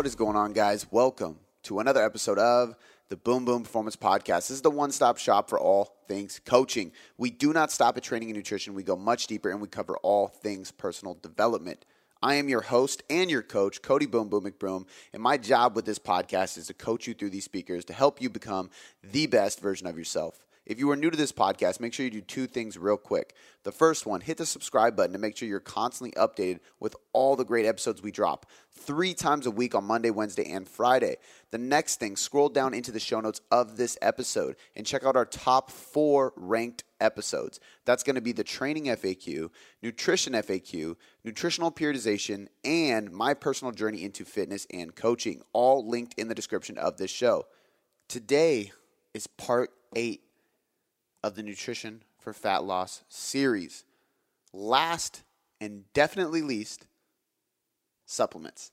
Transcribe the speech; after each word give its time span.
What 0.00 0.06
is 0.06 0.14
going 0.14 0.34
on, 0.34 0.54
guys? 0.54 0.86
Welcome 0.90 1.36
to 1.64 1.78
another 1.78 2.02
episode 2.02 2.38
of 2.38 2.74
the 3.10 3.18
Boom 3.18 3.44
Boom 3.44 3.64
Performance 3.64 3.96
Podcast. 3.96 4.48
This 4.48 4.52
is 4.52 4.62
the 4.62 4.70
one 4.70 4.92
stop 4.92 5.18
shop 5.18 5.50
for 5.50 5.60
all 5.60 5.94
things 6.08 6.40
coaching. 6.46 6.92
We 7.18 7.28
do 7.28 7.52
not 7.52 7.70
stop 7.70 7.98
at 7.98 8.02
training 8.02 8.30
and 8.30 8.36
nutrition, 8.38 8.72
we 8.72 8.82
go 8.82 8.96
much 8.96 9.26
deeper 9.26 9.50
and 9.50 9.60
we 9.60 9.68
cover 9.68 9.98
all 9.98 10.28
things 10.28 10.70
personal 10.70 11.18
development. 11.20 11.84
I 12.22 12.36
am 12.36 12.48
your 12.48 12.62
host 12.62 13.02
and 13.10 13.30
your 13.30 13.42
coach, 13.42 13.82
Cody 13.82 14.06
Boom 14.06 14.30
Boom 14.30 14.44
McBroom, 14.44 14.86
and 15.12 15.22
my 15.22 15.36
job 15.36 15.76
with 15.76 15.84
this 15.84 15.98
podcast 15.98 16.56
is 16.56 16.68
to 16.68 16.72
coach 16.72 17.06
you 17.06 17.12
through 17.12 17.28
these 17.28 17.44
speakers 17.44 17.84
to 17.84 17.92
help 17.92 18.22
you 18.22 18.30
become 18.30 18.70
the 19.02 19.26
best 19.26 19.60
version 19.60 19.86
of 19.86 19.98
yourself. 19.98 20.46
If 20.66 20.78
you 20.78 20.90
are 20.90 20.96
new 20.96 21.10
to 21.10 21.16
this 21.16 21.32
podcast, 21.32 21.80
make 21.80 21.94
sure 21.94 22.04
you 22.04 22.10
do 22.10 22.20
two 22.20 22.46
things 22.46 22.76
real 22.76 22.98
quick. 22.98 23.34
The 23.64 23.72
first 23.72 24.06
one, 24.06 24.20
hit 24.20 24.36
the 24.36 24.46
subscribe 24.46 24.94
button 24.94 25.14
to 25.14 25.18
make 25.18 25.36
sure 25.36 25.48
you're 25.48 25.58
constantly 25.58 26.12
updated 26.20 26.60
with 26.78 26.94
all 27.12 27.34
the 27.34 27.44
great 27.44 27.66
episodes 27.66 28.02
we 28.02 28.12
drop 28.12 28.46
three 28.70 29.14
times 29.14 29.46
a 29.46 29.50
week 29.50 29.74
on 29.74 29.84
Monday, 29.84 30.10
Wednesday, 30.10 30.50
and 30.50 30.68
Friday. 30.68 31.16
The 31.50 31.58
next 31.58 31.98
thing, 31.98 32.14
scroll 32.14 32.50
down 32.50 32.74
into 32.74 32.92
the 32.92 33.00
show 33.00 33.20
notes 33.20 33.40
of 33.50 33.78
this 33.78 33.96
episode 34.02 34.56
and 34.76 34.86
check 34.86 35.04
out 35.04 35.16
our 35.16 35.24
top 35.24 35.70
four 35.70 36.34
ranked 36.36 36.84
episodes. 37.00 37.58
That's 37.86 38.02
going 38.02 38.16
to 38.16 38.20
be 38.20 38.32
the 38.32 38.44
training 38.44 38.84
FAQ, 38.84 39.50
nutrition 39.82 40.34
FAQ, 40.34 40.94
nutritional 41.24 41.72
periodization, 41.72 42.48
and 42.64 43.10
my 43.10 43.32
personal 43.32 43.72
journey 43.72 44.04
into 44.04 44.26
fitness 44.26 44.66
and 44.70 44.94
coaching, 44.94 45.42
all 45.54 45.88
linked 45.88 46.14
in 46.18 46.28
the 46.28 46.34
description 46.34 46.76
of 46.76 46.98
this 46.98 47.10
show. 47.10 47.46
Today 48.08 48.72
is 49.14 49.26
part 49.26 49.70
eight 49.96 50.22
of 51.22 51.34
the 51.34 51.42
Nutrition 51.42 52.02
for 52.18 52.32
Fat 52.32 52.64
Loss 52.64 53.02
series. 53.08 53.84
Last 54.52 55.22
and 55.60 55.84
definitely 55.92 56.42
least, 56.42 56.86
supplements. 58.06 58.72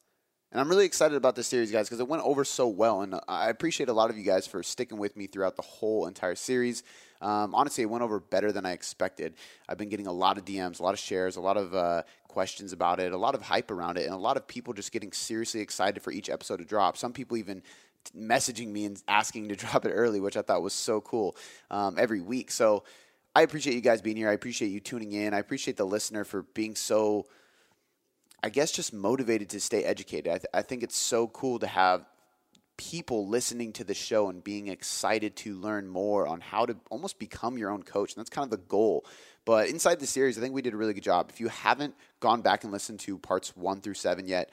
And 0.51 0.61
I'm 0.61 0.69
really 0.69 0.85
excited 0.85 1.15
about 1.15 1.35
this 1.35 1.47
series, 1.47 1.71
guys, 1.71 1.87
because 1.87 1.99
it 1.99 2.07
went 2.07 2.23
over 2.23 2.45
so 2.45 2.67
well. 2.67 3.01
And 3.01 3.19
I 3.27 3.49
appreciate 3.49 3.89
a 3.89 3.93
lot 3.93 4.09
of 4.09 4.17
you 4.17 4.23
guys 4.23 4.47
for 4.47 4.63
sticking 4.63 4.97
with 4.97 5.17
me 5.17 5.27
throughout 5.27 5.57
the 5.57 5.61
whole 5.61 6.07
entire 6.07 6.35
series. 6.35 6.83
Um, 7.21 7.53
honestly, 7.53 7.81
it 7.81 7.89
went 7.89 8.03
over 8.03 8.19
better 8.21 8.53
than 8.53 8.65
I 8.65 8.71
expected. 8.71 9.33
I've 9.67 9.77
been 9.77 9.89
getting 9.89 10.07
a 10.07 10.11
lot 10.11 10.37
of 10.37 10.45
DMs, 10.45 10.79
a 10.79 10.83
lot 10.83 10.93
of 10.93 10.99
shares, 10.99 11.35
a 11.35 11.41
lot 11.41 11.57
of 11.57 11.75
uh, 11.75 12.03
questions 12.29 12.71
about 12.71 13.01
it, 13.01 13.11
a 13.11 13.17
lot 13.17 13.35
of 13.35 13.41
hype 13.41 13.71
around 13.71 13.97
it, 13.97 14.05
and 14.05 14.13
a 14.13 14.17
lot 14.17 14.37
of 14.37 14.47
people 14.47 14.73
just 14.73 14.93
getting 14.93 15.11
seriously 15.11 15.59
excited 15.59 16.01
for 16.01 16.11
each 16.11 16.29
episode 16.29 16.57
to 16.57 16.65
drop. 16.65 16.95
Some 16.95 17.11
people 17.11 17.35
even 17.35 17.61
messaging 18.11 18.67
me 18.67 18.85
and 18.85 19.01
asking 19.07 19.49
to 19.49 19.55
drop 19.63 19.85
it 19.85 19.91
early, 19.91 20.19
which 20.19 20.37
I 20.37 20.41
thought 20.41 20.61
was 20.61 20.73
so 20.73 21.01
cool 21.01 21.35
um, 21.71 21.97
every 21.97 22.21
week. 22.21 22.51
So 22.51 22.83
I 23.35 23.41
appreciate 23.41 23.75
you 23.75 23.81
guys 23.81 24.01
being 24.01 24.17
here. 24.17 24.29
I 24.29 24.33
appreciate 24.33 24.69
you 24.69 24.79
tuning 24.79 25.11
in. 25.11 25.33
I 25.33 25.39
appreciate 25.39 25.77
the 25.77 25.85
listener 25.85 26.23
for 26.23 26.41
being 26.41 26.75
so, 26.75 27.27
I 28.41 28.49
guess, 28.49 28.71
just 28.71 28.93
motivated 28.93 29.49
to 29.49 29.59
stay 29.59 29.83
educated. 29.83 30.27
I, 30.27 30.37
th- 30.37 30.47
I 30.53 30.61
think 30.61 30.83
it's 30.83 30.97
so 30.97 31.27
cool 31.27 31.59
to 31.59 31.67
have 31.67 32.05
people 32.77 33.27
listening 33.27 33.73
to 33.73 33.83
the 33.83 33.93
show 33.93 34.29
and 34.29 34.43
being 34.43 34.67
excited 34.67 35.35
to 35.35 35.55
learn 35.55 35.87
more 35.87 36.27
on 36.27 36.39
how 36.41 36.65
to 36.65 36.77
almost 36.89 37.19
become 37.19 37.57
your 37.57 37.71
own 37.71 37.83
coach. 37.83 38.13
And 38.13 38.19
that's 38.19 38.29
kind 38.29 38.43
of 38.43 38.51
the 38.51 38.65
goal. 38.65 39.05
But 39.45 39.69
inside 39.69 39.99
the 39.99 40.07
series, 40.07 40.37
I 40.37 40.41
think 40.41 40.53
we 40.53 40.61
did 40.61 40.73
a 40.73 40.77
really 40.77 40.93
good 40.93 41.03
job. 41.03 41.29
If 41.29 41.39
you 41.39 41.47
haven't 41.47 41.95
gone 42.19 42.41
back 42.41 42.63
and 42.63 42.71
listened 42.71 42.99
to 43.01 43.17
parts 43.17 43.55
one 43.55 43.81
through 43.81 43.95
seven 43.95 44.27
yet, 44.27 44.51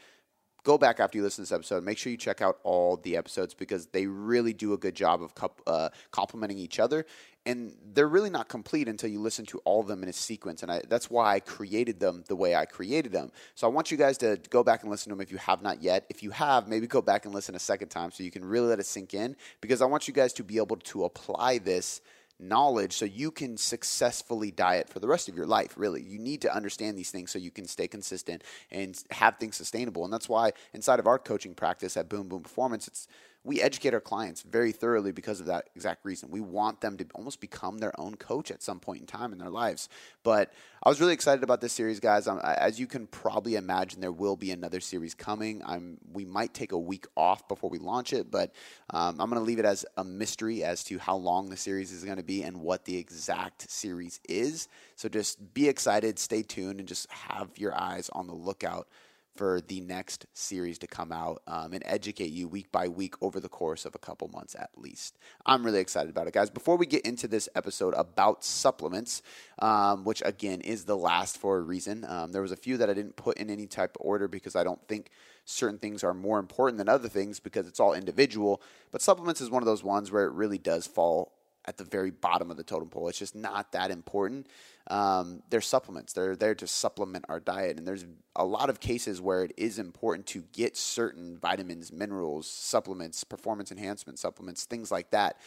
go 0.65 0.79
back 0.79 0.98
after 0.98 1.19
you 1.19 1.23
listen 1.23 1.45
to 1.45 1.51
this 1.51 1.55
episode. 1.55 1.84
Make 1.84 1.98
sure 1.98 2.11
you 2.11 2.17
check 2.17 2.43
out 2.43 2.59
all 2.65 2.97
the 2.97 3.17
episodes 3.17 3.55
because 3.55 3.87
they 3.87 4.07
really 4.07 4.55
do 4.55 4.73
a 4.73 4.79
good 4.79 4.95
job 4.95 5.23
of 5.23 5.51
uh, 5.67 5.91
complementing 6.11 6.59
each 6.59 6.81
other. 6.81 7.07
And 7.47 7.75
they're 7.93 8.09
really 8.09 8.31
not 8.31 8.48
complete 8.48 8.89
until 8.89 9.11
you 9.11 9.20
listen 9.20 9.45
to 9.47 9.59
all 9.67 9.81
of 9.81 9.87
them 9.87 10.03
in 10.03 10.09
a 10.09 10.15
sequence. 10.15 10.62
And 10.62 10.73
I, 10.73 10.81
that's 10.89 11.11
why 11.11 11.35
I 11.35 11.41
created 11.41 12.01
them 12.01 12.24
the 12.27 12.35
way 12.35 12.57
I 12.57 12.64
created 12.64 13.13
them. 13.13 13.30
So 13.55 13.67
I 13.67 13.70
want 13.70 13.91
you 13.91 13.98
guys 13.98 14.17
to 14.19 14.41
go 14.48 14.64
back 14.64 14.80
and 14.80 14.91
listen 14.91 15.11
to 15.11 15.17
them 15.17 15.20
if 15.20 15.30
you 15.30 15.36
have 15.36 15.61
not 15.61 15.83
yet. 15.83 16.07
If 16.08 16.23
you 16.23 16.30
have, 16.30 16.67
maybe 16.67 16.86
go 16.86 17.03
back 17.03 17.27
and 17.27 17.35
listen 17.35 17.55
a 17.55 17.58
second 17.58 17.89
time 17.89 18.11
so 18.11 18.23
you 18.23 18.30
can 18.30 18.42
really 18.42 18.69
let 18.69 18.80
it 18.80 18.86
sink 18.86 19.13
in 19.13 19.36
because 19.61 19.83
I 19.83 19.85
want 19.85 20.08
you 20.08 20.14
guys 20.14 20.33
to 20.35 20.42
be 20.42 20.57
able 20.57 20.77
to 20.77 21.05
apply 21.05 21.58
this 21.58 22.01
knowledge 22.39 22.92
so 22.92 23.05
you 23.05 23.30
can 23.30 23.56
successfully 23.56 24.50
diet 24.50 24.89
for 24.89 24.98
the 24.98 25.08
rest 25.08 25.28
of 25.28 25.36
your 25.36 25.46
life 25.46 25.74
really. 25.77 26.02
You 26.02 26.18
need 26.18 26.42
to 26.42 26.55
understand 26.55 26.98
these 26.98 27.11
things 27.11 27.30
so 27.30 27.39
you 27.39 27.50
can 27.50 27.67
stay 27.67 27.89
consistent 27.89 28.42
and 28.70 29.00
have 29.11 29.39
things 29.39 29.56
sustainable. 29.56 30.05
And 30.05 30.12
that's 30.12 30.28
why 30.28 30.52
inside 30.73 30.98
of 30.98 31.06
our 31.06 31.18
coaching 31.18 31.55
practice 31.55 31.96
at 31.96 32.08
boom 32.08 32.28
boom 32.28 32.42
performance 32.42 32.89
it's 32.89 33.08
we 33.44 33.60
educate 33.60 33.92
our 33.92 34.00
clients 34.00 34.40
very 34.40 34.72
thoroughly 34.72 35.12
because 35.12 35.38
of 35.38 35.46
that 35.46 35.68
exact 35.77 36.05
reason. 36.05 36.30
We 36.30 36.40
want 36.40 36.80
them 36.80 36.96
to 36.96 37.06
almost 37.14 37.40
become 37.40 37.78
their 37.78 37.98
own 38.00 38.14
coach 38.14 38.50
at 38.50 38.62
some 38.62 38.80
point 38.80 39.00
in 39.02 39.06
time 39.06 39.32
in 39.32 39.38
their 39.38 39.50
lives. 39.50 39.90
But 40.22 40.50
I 40.82 40.88
was 40.88 40.98
really 40.98 41.12
excited 41.12 41.44
about 41.44 41.60
this 41.60 41.74
series, 41.74 42.00
guys. 42.00 42.27
as 42.27 42.80
you 42.80 42.86
can 42.86 43.06
probably 43.06 43.56
imagine, 43.56 44.00
there 44.00 44.10
will 44.10 44.36
be 44.36 44.50
another 44.50 44.80
series 44.80 45.14
coming. 45.14 45.62
I'm, 45.64 45.98
we 46.10 46.24
might 46.24 46.55
take 46.55 46.72
a 46.72 46.78
week 46.78 47.06
off 47.18 47.46
before 47.46 47.68
we 47.68 47.78
launch 47.78 48.14
it, 48.14 48.30
but 48.30 48.55
um, 48.88 49.20
I'm 49.20 49.28
going 49.28 49.40
to 49.40 49.46
leave 49.46 49.58
it 49.58 49.66
as 49.66 49.84
a 49.98 50.05
mystery 50.05 50.64
as 50.64 50.82
to 50.84 50.98
how 50.98 51.16
long 51.16 51.50
the 51.50 51.56
series 51.58 51.92
is 51.92 52.02
going 52.02 52.16
to 52.16 52.24
be 52.24 52.42
and 52.42 52.62
what 52.62 52.86
the 52.86 52.96
exact 52.96 53.70
series 53.70 54.20
is. 54.26 54.68
So 54.96 55.11
just 55.11 55.52
be 55.52 55.68
excited, 55.68 56.18
stay 56.18 56.42
tuned, 56.42 56.80
and 56.80 56.88
just 56.88 57.11
have 57.11 57.50
your 57.56 57.78
eyes 57.78 58.08
on 58.11 58.26
the 58.26 58.34
lookout 58.34 58.88
for 59.36 59.61
the 59.61 59.80
next 59.80 60.27
series 60.33 60.78
to 60.78 60.86
come 60.86 61.12
out 61.12 61.42
um, 61.46 61.72
and 61.72 61.83
educate 61.86 62.30
you 62.30 62.48
week 62.48 62.70
by 62.70 62.89
week 62.89 63.14
over 63.20 63.40
the 63.40 63.48
course 63.48 63.84
of 63.84 63.95
a 63.95 63.98
couple 63.98 64.28
months 64.28 64.55
at 64.58 64.70
least. 64.77 65.18
I'm 65.45 65.64
really 65.64 65.80
excited 65.80 66.11
about 66.11 66.27
it, 66.27 66.34
guys. 66.34 66.50
Before 66.50 66.77
we 66.77 66.86
get 66.86 67.05
into 67.05 67.28
this 67.28 67.48
episode 67.55 67.94
about 67.94 68.44
supplements, 68.44 69.23
um, 69.58 70.05
which 70.05 70.23
again 70.24 70.61
is 70.61 70.84
the 70.84 70.96
last 70.96 71.39
for 71.39 71.58
a 71.58 71.62
reason, 71.62 72.05
um, 72.08 72.33
there 72.33 72.42
was 72.42 72.52
a 72.52 72.56
few 72.56 72.77
that 72.78 72.89
I 72.89 72.94
didn't 72.94 73.17
put 73.17 73.39
in 73.39 73.50
any 73.50 73.67
type 73.67 73.96
of 73.98 74.06
order 74.06 74.28
because 74.28 74.56
I 74.56 74.64
don't 74.64 74.80
think 74.89 75.11
certain 75.44 75.78
things 75.78 76.02
are 76.02 76.14
more 76.14 76.39
important 76.39 76.78
than 76.78 76.89
other 76.89 77.08
things 77.08 77.40
because 77.40 77.68
it's 77.68 77.80
all 77.80 77.92
individual. 77.92 78.62
But 78.92 79.02
supplements 79.02 79.40
is 79.40 79.50
one 79.50 79.62
of 79.62 79.67
those 79.67 79.84
ones 79.84 80.11
where 80.11 80.24
it 80.24 80.33
really 80.33 80.58
does 80.58 80.86
fall 80.86 81.33
at 81.67 81.77
the 81.77 81.85
very 81.85 82.11
bottom 82.11 82.51
of 82.51 82.57
the 82.57 82.63
totem 82.63 82.89
pole. 82.89 83.08
It's 83.08 83.19
just 83.19 83.35
not 83.35 83.73
that 83.73 83.91
important. 83.91 84.48
Um, 84.89 85.42
they're 85.51 85.61
supplements. 85.61 86.13
They're 86.13 86.36
there 86.36 86.55
to 86.57 86.67
supplement 86.67 87.25
our 87.29 87.41
diet, 87.41 87.79
and 87.79 87.86
there's 87.86 88.05
a 88.36 88.45
lot 88.45 88.70
of 88.70 88.80
cases 88.80 89.20
where 89.20 89.45
it 89.45 89.52
is 89.57 89.79
important 89.79 90.27
to 90.29 90.45
get 90.53 90.77
certain 90.77 91.39
vitamins, 91.39 91.92
minerals, 91.92 92.47
supplements, 92.47 93.24
performance 93.24 93.73
enhancement 93.73 94.19
supplements, 94.19 94.64
things 94.64 94.91
like 94.92 95.11
that. 95.11 95.39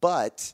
But 0.00 0.52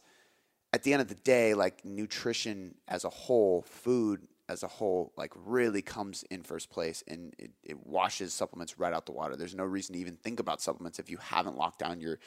at 0.72 0.84
the 0.84 0.92
end 0.92 1.02
of 1.02 1.08
the 1.08 1.14
day, 1.16 1.54
like 1.54 1.84
nutrition 1.84 2.74
as 2.86 3.04
a 3.04 3.10
whole, 3.10 3.62
food 3.62 4.26
as 4.48 4.62
a 4.62 4.68
whole, 4.68 5.12
like 5.16 5.32
really 5.34 5.82
comes 5.82 6.24
in 6.30 6.42
first 6.42 6.70
place 6.70 7.04
and 7.06 7.34
it, 7.38 7.50
it 7.62 7.86
washes 7.86 8.32
supplements 8.32 8.78
right 8.78 8.92
out 8.92 9.06
the 9.06 9.12
water. 9.12 9.36
There's 9.36 9.54
no 9.54 9.64
reason 9.64 9.94
to 9.94 10.00
even 10.00 10.16
think 10.16 10.40
about 10.40 10.60
supplements 10.60 10.98
if 10.98 11.08
you 11.08 11.18
haven't 11.18 11.56
locked 11.56 11.78
down 11.78 12.00
your 12.00 12.18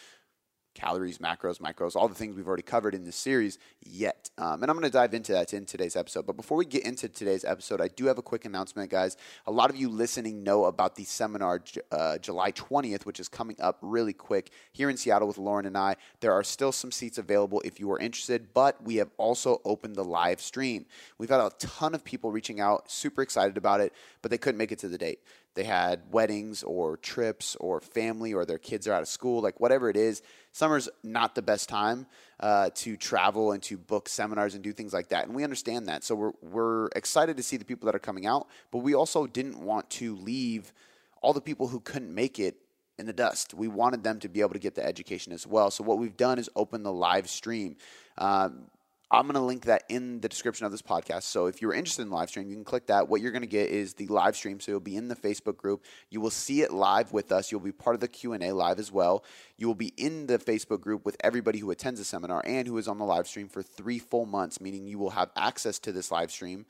calories, 0.74 1.20
macros, 1.20 1.60
micros, 1.60 1.96
all 1.96 2.08
the 2.08 2.16
things 2.16 2.36
we've 2.36 2.48
already 2.48 2.64
covered 2.64 2.96
in 2.96 3.04
this 3.04 3.16
series 3.16 3.60
yet. 3.82 4.30
Um, 4.38 4.62
and 4.62 4.70
I'm 4.70 4.78
going 4.78 4.90
to 4.90 4.90
dive 4.90 5.14
into 5.14 5.32
that 5.34 5.54
in 5.54 5.66
today's 5.66 5.96
episode. 5.96 6.26
But 6.26 6.36
before 6.36 6.58
we 6.58 6.66
get 6.66 6.84
into 6.84 7.08
today's 7.08 7.46
episode, 7.46 7.82
I 7.82 7.88
do 7.88 8.06
have 8.06 8.18
a 8.18 8.22
quick 8.22 8.46
announcement, 8.46 8.90
guys. 8.90 9.18
A 9.46 9.52
lot 9.52 9.70
of 9.70 9.76
you 9.76 9.90
listening 9.90 10.44
know 10.44 10.66
about 10.66 10.96
the 10.96 11.04
seminar 11.04 11.62
uh, 11.92 12.18
July 12.18 12.52
20th, 12.52 13.06
which 13.06 13.20
is 13.20 13.28
coming 13.28 13.56
up 13.60 13.78
really 13.82 14.14
quick 14.14 14.52
here 14.72 14.90
in 14.90 14.98
Seattle 14.98 15.28
with 15.28 15.38
Lauren 15.38 15.66
and 15.66 15.78
I. 15.78 15.96
There 16.20 16.34
are 16.34 16.44
still 16.44 16.72
some 16.72 16.92
seats 16.92 17.18
available 17.18 17.62
if 17.64 17.80
you 17.80 17.92
are 17.92 18.00
interested, 18.00 18.54
but 18.54 18.84
we 18.84 18.96
have 18.96 19.12
also 19.18 19.62
opened 19.66 19.96
the 19.96 20.04
live 20.04 20.42
stream. 20.42 20.86
We've 21.18 21.30
had 21.30 21.40
a 21.40 21.52
ton 21.60 21.94
of 21.94 22.04
people 22.04 22.32
reaching 22.32 22.60
out, 22.60 22.90
super 22.90 23.22
excited 23.22 23.58
about 23.58 23.82
it, 23.82 23.94
but 24.22 24.32
they 24.32 24.38
couldn't 24.38 24.58
make 24.58 24.72
it 24.72 24.80
to 24.80 24.88
the 24.88 24.98
date 24.98 25.20
they 25.56 25.64
had 25.64 26.02
weddings 26.12 26.64
or 26.64 26.98
trips 26.98 27.56
or 27.60 27.80
family 27.80 28.34
or 28.34 28.46
their 28.46 28.58
kids 28.58 28.88
are 28.88 28.94
out 28.94 29.02
of 29.02 29.08
school, 29.08 29.42
like 29.42 29.60
whatever 29.60 29.90
it 29.90 29.96
is, 29.96 30.22
summer's 30.52 30.90
not 31.04 31.36
the 31.36 31.42
best 31.42 31.70
time 31.70 32.08
uh, 32.40 32.70
to 32.76 32.98
travel 32.98 33.52
and 33.52 33.62
to 33.64 33.78
book 33.78 34.10
seminars 34.10 34.56
and 34.56 34.64
do 34.64 34.74
things 34.74 34.94
like 34.94 35.10
that. 35.10 35.26
And 35.26 35.36
we 35.36 35.44
understand 35.44 35.88
that. 35.90 36.04
So 36.04 36.16
we're, 36.16 36.32
we're 36.42 36.88
excited 36.96 37.38
to 37.38 37.44
see 37.44 37.58
the 37.58 37.66
people 37.66 37.86
that 37.86 37.96
are 37.96 38.00
coming 38.00 38.26
out, 38.26 38.48
but 38.72 38.80
we 38.80 38.96
also 38.96 39.28
didn't 39.28 39.60
want 39.60 39.90
to 39.92 40.16
leave 40.16 40.74
all 41.22 41.34
the 41.34 41.42
people 41.42 41.68
who 41.68 41.80
couldn't 41.80 42.14
make 42.14 42.40
it 42.40 42.56
in 42.98 43.06
the 43.06 43.14
dust. 43.14 43.54
We 43.54 43.68
wanted 43.68 44.04
them 44.04 44.20
to 44.20 44.30
be 44.30 44.42
able 44.42 44.54
to 44.54 44.60
get 44.60 44.76
the 44.76 44.86
education 44.86 45.34
as 45.34 45.48
well. 45.48 45.72
So 45.72 45.84
what 45.84 45.98
we've 45.98 46.18
done 46.18 46.40
is 46.40 46.50
open 46.56 46.84
the 46.84 46.94
live 46.94 47.30
stream. 47.30 47.78
Um, 48.18 48.66
I'm 49.14 49.28
going 49.28 49.36
to 49.36 49.42
link 49.42 49.66
that 49.66 49.84
in 49.90 50.22
the 50.22 50.28
description 50.28 50.66
of 50.66 50.72
this 50.72 50.82
podcast. 50.82 51.24
So 51.24 51.46
if 51.46 51.62
you're 51.62 51.76
interested 51.76 52.02
in 52.02 52.10
live 52.10 52.30
stream, 52.30 52.50
you 52.50 52.56
can 52.56 52.64
click 52.64 52.88
that. 52.88 53.08
What 53.08 53.22
you're 53.22 53.32
going 53.32 53.44
to 53.44 53.48
get 53.48 53.70
is 53.70 53.94
the 53.94 54.08
live 54.08 54.36
stream. 54.36 54.60
So 54.60 54.72
you'll 54.72 54.80
be 54.80 54.96
in 54.96 55.08
the 55.08 55.16
Facebook 55.16 55.56
group. 55.56 55.86
You 56.10 56.20
will 56.20 56.32
see 56.32 56.64
it 56.64 56.74
live 56.74 57.14
with 57.14 57.32
us. 57.32 57.52
You'll 57.52 57.62
be 57.62 57.72
part 57.72 57.94
of 57.94 58.00
the 58.00 58.08
Q&A 58.08 58.52
live 58.52 58.80
as 58.80 58.92
well. 58.92 59.24
You 59.56 59.68
will 59.68 59.76
be 59.76 59.94
in 59.98 60.26
the 60.26 60.40
Facebook 60.40 60.82
group 60.82 61.06
with 61.06 61.16
everybody 61.20 61.60
who 61.60 61.70
attends 61.70 62.00
the 62.00 62.06
seminar 62.06 62.42
and 62.44 62.68
who 62.68 62.76
is 62.80 62.88
on 62.88 62.98
the 62.98 63.06
live 63.06 63.28
stream 63.28 63.50
for 63.50 63.62
3 63.62 64.00
full 64.00 64.26
months, 64.26 64.60
meaning 64.60 64.88
you 64.88 64.98
will 64.98 65.12
have 65.12 65.30
access 65.36 65.78
to 65.78 65.92
this 65.92 66.10
live 66.10 66.32
stream 66.32 66.66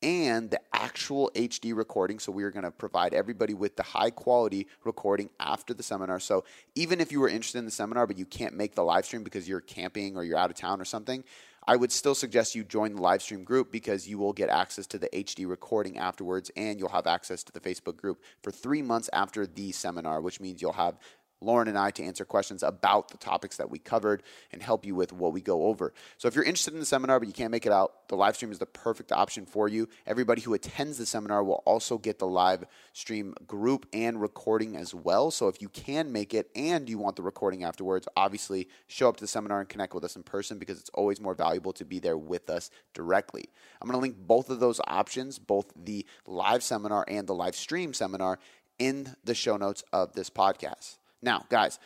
and 0.00 0.52
the 0.52 0.60
actual 0.72 1.32
HD 1.34 1.74
recording. 1.76 2.20
So 2.20 2.30
we 2.30 2.44
are 2.44 2.52
going 2.52 2.62
to 2.62 2.70
provide 2.70 3.12
everybody 3.12 3.54
with 3.54 3.74
the 3.74 3.82
high 3.82 4.10
quality 4.10 4.68
recording 4.84 5.30
after 5.40 5.74
the 5.74 5.82
seminar. 5.82 6.20
So 6.20 6.44
even 6.76 7.00
if 7.00 7.10
you 7.10 7.18
were 7.18 7.28
interested 7.28 7.58
in 7.58 7.64
the 7.64 7.72
seminar 7.72 8.06
but 8.06 8.16
you 8.16 8.24
can't 8.24 8.54
make 8.54 8.76
the 8.76 8.84
live 8.84 9.04
stream 9.04 9.24
because 9.24 9.48
you're 9.48 9.60
camping 9.60 10.16
or 10.16 10.22
you're 10.22 10.38
out 10.38 10.50
of 10.50 10.56
town 10.56 10.80
or 10.80 10.84
something, 10.84 11.24
I 11.68 11.76
would 11.76 11.92
still 11.92 12.14
suggest 12.14 12.54
you 12.54 12.64
join 12.64 12.94
the 12.94 13.02
live 13.02 13.20
stream 13.20 13.44
group 13.44 13.70
because 13.70 14.08
you 14.08 14.16
will 14.16 14.32
get 14.32 14.48
access 14.48 14.86
to 14.86 14.98
the 14.98 15.10
HD 15.10 15.46
recording 15.46 15.98
afterwards 15.98 16.50
and 16.56 16.78
you'll 16.78 16.88
have 16.88 17.06
access 17.06 17.44
to 17.44 17.52
the 17.52 17.60
Facebook 17.60 17.98
group 17.98 18.22
for 18.42 18.50
three 18.50 18.80
months 18.80 19.10
after 19.12 19.46
the 19.46 19.70
seminar, 19.72 20.22
which 20.22 20.40
means 20.40 20.62
you'll 20.62 20.72
have 20.72 20.98
Lauren 21.40 21.68
and 21.68 21.78
I 21.78 21.90
to 21.92 22.02
answer 22.02 22.24
questions 22.24 22.62
about 22.62 23.08
the 23.08 23.16
topics 23.16 23.56
that 23.58 23.70
we 23.70 23.78
covered 23.78 24.22
and 24.52 24.62
help 24.62 24.84
you 24.84 24.94
with 24.94 25.12
what 25.12 25.32
we 25.32 25.40
go 25.40 25.66
over. 25.66 25.92
So 26.16 26.26
if 26.28 26.34
you're 26.34 26.44
interested 26.44 26.74
in 26.74 26.80
the 26.80 26.86
seminar 26.86 27.20
but 27.20 27.28
you 27.28 27.34
can't 27.34 27.50
make 27.50 27.66
it 27.66 27.72
out, 27.72 28.08
the 28.08 28.16
live 28.16 28.36
stream 28.36 28.50
is 28.50 28.58
the 28.58 28.66
perfect 28.66 29.12
option 29.12 29.46
for 29.46 29.68
you. 29.68 29.88
Everybody 30.06 30.42
who 30.42 30.54
attends 30.54 30.98
the 30.98 31.06
seminar 31.06 31.44
will 31.44 31.62
also 31.64 31.98
get 31.98 32.18
the 32.18 32.26
live 32.26 32.64
stream 32.92 33.34
group 33.46 33.86
and 33.92 34.20
recording 34.20 34.76
as 34.76 34.94
well. 34.94 35.30
So 35.30 35.48
if 35.48 35.62
you 35.62 35.68
can 35.68 36.10
make 36.10 36.34
it 36.34 36.50
and 36.56 36.88
you 36.88 36.98
want 36.98 37.16
the 37.16 37.22
recording 37.22 37.64
afterwards, 37.64 38.08
obviously 38.16 38.68
show 38.86 39.08
up 39.08 39.16
to 39.18 39.24
the 39.24 39.28
seminar 39.28 39.60
and 39.60 39.68
connect 39.68 39.94
with 39.94 40.04
us 40.04 40.16
in 40.16 40.22
person 40.22 40.58
because 40.58 40.80
it's 40.80 40.90
always 40.90 41.20
more 41.20 41.34
valuable 41.34 41.72
to 41.74 41.84
be 41.84 41.98
there 41.98 42.18
with 42.18 42.50
us 42.50 42.70
directly. 42.94 43.48
I'm 43.80 43.88
going 43.88 43.98
to 43.98 44.02
link 44.02 44.16
both 44.18 44.50
of 44.50 44.60
those 44.60 44.80
options, 44.86 45.38
both 45.38 45.72
the 45.76 46.04
live 46.26 46.62
seminar 46.62 47.04
and 47.06 47.26
the 47.26 47.34
live 47.34 47.54
stream 47.54 47.92
seminar 47.92 48.38
in 48.78 49.14
the 49.24 49.34
show 49.34 49.56
notes 49.56 49.82
of 49.92 50.12
this 50.12 50.30
podcast. 50.30 50.97
Now, 51.22 51.44
guys, 51.48 51.78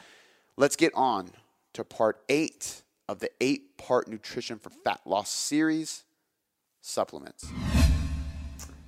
let's 0.57 0.77
get 0.77 0.93
on 0.95 1.31
to 1.73 1.85
part 1.85 2.23
eight 2.29 2.83
of 3.09 3.19
the 3.19 3.31
eight 3.41 3.79
part 3.79 4.09
nutrition 4.09 4.59
for 4.59 4.71
fat 4.71 5.01
loss 5.07 5.31
series 5.31 6.05
supplements. 6.81 7.51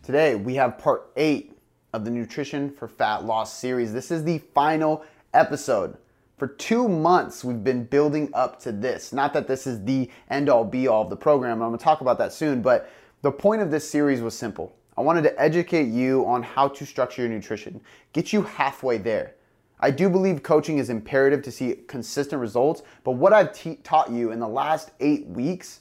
Today, 0.02 0.34
we 0.34 0.54
have 0.56 0.76
part 0.76 1.10
eight 1.16 1.56
of 1.94 2.04
the 2.04 2.10
nutrition 2.10 2.70
for 2.70 2.88
fat 2.88 3.24
loss 3.24 3.56
series. 3.56 3.92
This 3.92 4.10
is 4.10 4.22
the 4.24 4.38
final 4.54 5.02
episode. 5.32 5.96
For 6.36 6.48
two 6.48 6.88
months, 6.88 7.42
we've 7.44 7.64
been 7.64 7.84
building 7.84 8.28
up 8.34 8.60
to 8.62 8.72
this. 8.72 9.12
Not 9.12 9.32
that 9.32 9.46
this 9.46 9.66
is 9.66 9.82
the 9.84 10.10
end 10.28 10.50
all 10.50 10.64
be 10.64 10.88
all 10.88 11.02
of 11.02 11.10
the 11.10 11.16
program, 11.16 11.62
I'm 11.62 11.68
gonna 11.68 11.78
talk 11.78 12.02
about 12.02 12.18
that 12.18 12.32
soon, 12.32 12.60
but 12.60 12.90
the 13.22 13.32
point 13.32 13.62
of 13.62 13.70
this 13.70 13.88
series 13.88 14.20
was 14.20 14.36
simple. 14.36 14.76
I 14.98 15.00
wanted 15.00 15.22
to 15.22 15.40
educate 15.40 15.88
you 15.88 16.26
on 16.26 16.42
how 16.42 16.68
to 16.68 16.84
structure 16.84 17.22
your 17.22 17.30
nutrition, 17.30 17.80
get 18.12 18.32
you 18.32 18.42
halfway 18.42 18.98
there. 18.98 19.36
I 19.80 19.90
do 19.90 20.08
believe 20.08 20.42
coaching 20.42 20.78
is 20.78 20.88
imperative 20.88 21.42
to 21.42 21.50
see 21.50 21.74
consistent 21.88 22.40
results, 22.40 22.82
but 23.02 23.12
what 23.12 23.32
I've 23.32 23.52
te- 23.52 23.76
taught 23.76 24.10
you 24.10 24.30
in 24.30 24.38
the 24.38 24.48
last 24.48 24.92
eight 25.00 25.26
weeks 25.26 25.80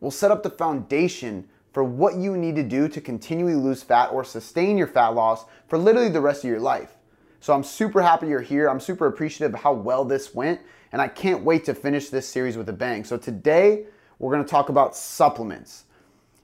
will 0.00 0.10
set 0.10 0.30
up 0.30 0.42
the 0.42 0.50
foundation 0.50 1.48
for 1.72 1.84
what 1.84 2.16
you 2.16 2.36
need 2.36 2.56
to 2.56 2.62
do 2.62 2.88
to 2.88 3.00
continually 3.00 3.56
lose 3.56 3.82
fat 3.82 4.06
or 4.12 4.24
sustain 4.24 4.78
your 4.78 4.86
fat 4.86 5.08
loss 5.08 5.44
for 5.66 5.76
literally 5.76 6.08
the 6.08 6.20
rest 6.20 6.44
of 6.44 6.50
your 6.50 6.60
life. 6.60 6.96
So 7.40 7.52
I'm 7.52 7.64
super 7.64 8.00
happy 8.00 8.28
you're 8.28 8.40
here. 8.40 8.68
I'm 8.68 8.80
super 8.80 9.06
appreciative 9.06 9.54
of 9.54 9.60
how 9.60 9.72
well 9.74 10.04
this 10.04 10.34
went, 10.34 10.60
and 10.92 11.02
I 11.02 11.08
can't 11.08 11.44
wait 11.44 11.64
to 11.64 11.74
finish 11.74 12.08
this 12.08 12.28
series 12.28 12.56
with 12.56 12.68
a 12.68 12.72
bang. 12.72 13.04
So 13.04 13.16
today, 13.16 13.86
we're 14.18 14.32
gonna 14.32 14.48
talk 14.48 14.68
about 14.68 14.96
supplements. 14.96 15.84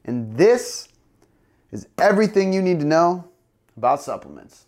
And 0.05 0.37
this 0.37 0.89
is 1.71 1.87
everything 1.99 2.53
you 2.53 2.61
need 2.61 2.81
to 2.81 2.87
know 2.87 3.25
about 3.77 4.03
supplements. 4.03 4.67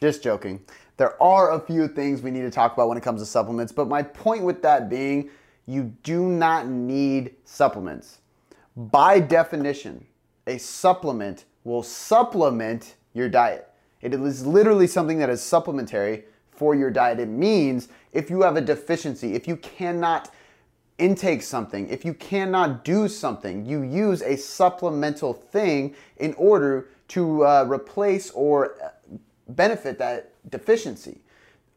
Just 0.00 0.22
joking. 0.22 0.60
There 0.96 1.20
are 1.22 1.52
a 1.52 1.60
few 1.60 1.88
things 1.88 2.22
we 2.22 2.30
need 2.30 2.42
to 2.42 2.50
talk 2.50 2.74
about 2.74 2.88
when 2.88 2.96
it 2.96 3.02
comes 3.02 3.20
to 3.20 3.26
supplements, 3.26 3.72
but 3.72 3.88
my 3.88 4.02
point 4.02 4.42
with 4.42 4.62
that 4.62 4.88
being, 4.88 5.30
you 5.66 5.94
do 6.02 6.28
not 6.28 6.68
need 6.68 7.34
supplements. 7.44 8.18
By 8.76 9.20
definition, 9.20 10.04
a 10.46 10.58
supplement 10.58 11.46
will 11.64 11.82
supplement 11.82 12.94
your 13.12 13.28
diet. 13.28 13.70
It 14.02 14.12
is 14.14 14.46
literally 14.46 14.86
something 14.86 15.18
that 15.18 15.30
is 15.30 15.42
supplementary 15.42 16.24
for 16.50 16.74
your 16.74 16.90
diet. 16.90 17.18
It 17.18 17.28
means 17.28 17.88
if 18.12 18.30
you 18.30 18.42
have 18.42 18.56
a 18.56 18.60
deficiency, 18.60 19.34
if 19.34 19.48
you 19.48 19.56
cannot 19.56 20.30
intake 20.98 21.42
something, 21.42 21.88
if 21.88 22.04
you 22.04 22.14
cannot 22.14 22.84
do 22.84 23.08
something, 23.08 23.66
you 23.66 23.82
use 23.82 24.22
a 24.22 24.36
supplemental 24.36 25.32
thing 25.32 25.94
in 26.18 26.34
order 26.34 26.88
to 27.08 27.44
uh, 27.44 27.66
replace 27.68 28.30
or 28.30 28.76
uh, 28.82 28.90
benefit 29.48 29.98
that 29.98 30.32
deficiency. 30.50 31.20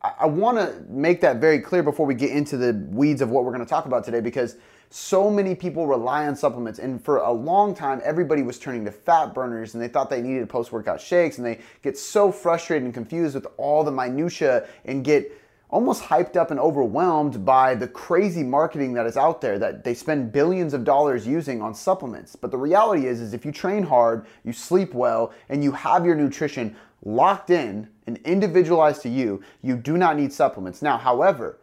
I, 0.02 0.14
I 0.22 0.26
want 0.26 0.58
to 0.58 0.84
make 0.90 1.22
that 1.22 1.38
very 1.38 1.60
clear 1.60 1.84
before 1.84 2.06
we 2.06 2.16
get 2.16 2.32
into 2.32 2.58
the 2.58 2.74
weeds 2.90 3.22
of 3.22 3.30
what 3.30 3.44
we're 3.44 3.54
going 3.54 3.64
to 3.64 3.70
talk 3.70 3.86
about 3.86 4.04
today 4.04 4.22
because 4.22 4.56
so 4.90 5.30
many 5.30 5.54
people 5.54 5.86
rely 5.86 6.28
on 6.28 6.36
supplements 6.36 6.80
and 6.80 7.04
for 7.04 7.18
a 7.18 7.32
long 7.32 7.76
time 7.76 8.02
everybody 8.06 8.42
was 8.42 8.58
turning 8.58 8.86
to 8.86 8.92
fat 8.92 9.34
burners 9.34 9.74
and 9.74 9.84
they 9.84 9.88
thought 9.88 10.10
they 10.10 10.22
needed 10.22 10.48
post-workout 10.48 11.02
shakes 11.02 11.38
and 11.38 11.46
they 11.46 11.60
get 11.82 11.98
so 11.98 12.32
frustrated 12.32 12.86
and 12.86 12.94
confused 12.94 13.36
with 13.36 13.46
all 13.58 13.84
the 13.84 13.92
minutia 13.92 14.66
and 14.86 15.04
get 15.04 15.30
almost 15.70 16.02
hyped 16.02 16.38
up 16.38 16.52
and 16.52 16.60
overwhelmed 16.60 17.44
by 17.44 17.76
the 17.76 17.88
crazy 17.88 18.44
marketing 18.44 18.94
that 18.94 19.06
is 19.06 19.18
out 19.18 19.42
there 19.42 19.60
that 19.60 19.84
they 19.84 19.94
spend 19.94 20.32
billions 20.32 20.74
of 20.74 20.84
dollars 20.84 21.28
using 21.28 21.62
on 21.62 21.76
supplements. 21.76 22.36
But 22.36 22.52
the 22.52 22.58
reality 22.58 23.06
is 23.06 23.20
is 23.20 23.34
if 23.34 23.46
you 23.46 23.52
train 23.52 23.84
hard, 23.84 24.26
you 24.46 24.54
sleep 24.54 24.94
well, 24.94 25.34
and 25.50 25.64
you 25.64 25.74
have 25.74 26.06
your 26.06 26.16
nutrition 26.16 26.76
locked 27.04 27.50
in 27.50 27.90
and 28.06 28.18
individualized 28.26 29.02
to 29.04 29.10
you, 29.10 29.42
you 29.62 29.76
do 29.76 29.98
not 29.98 30.18
need 30.18 30.34
supplements. 30.34 30.82
Now, 30.82 30.98
however, 30.98 31.60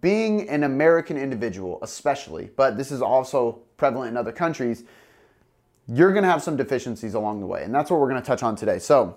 being 0.00 0.48
an 0.48 0.64
American 0.64 1.16
individual, 1.16 1.78
especially, 1.82 2.50
but 2.56 2.76
this 2.76 2.90
is 2.90 3.00
also 3.00 3.60
prevalent 3.76 4.10
in 4.10 4.16
other 4.16 4.32
countries, 4.32 4.84
you're 5.86 6.12
gonna 6.12 6.26
have 6.26 6.42
some 6.42 6.56
deficiencies 6.56 7.14
along 7.14 7.40
the 7.40 7.46
way. 7.46 7.62
And 7.62 7.74
that's 7.74 7.90
what 7.90 8.00
we're 8.00 8.08
gonna 8.08 8.22
touch 8.22 8.42
on 8.42 8.56
today. 8.56 8.78
So, 8.78 9.16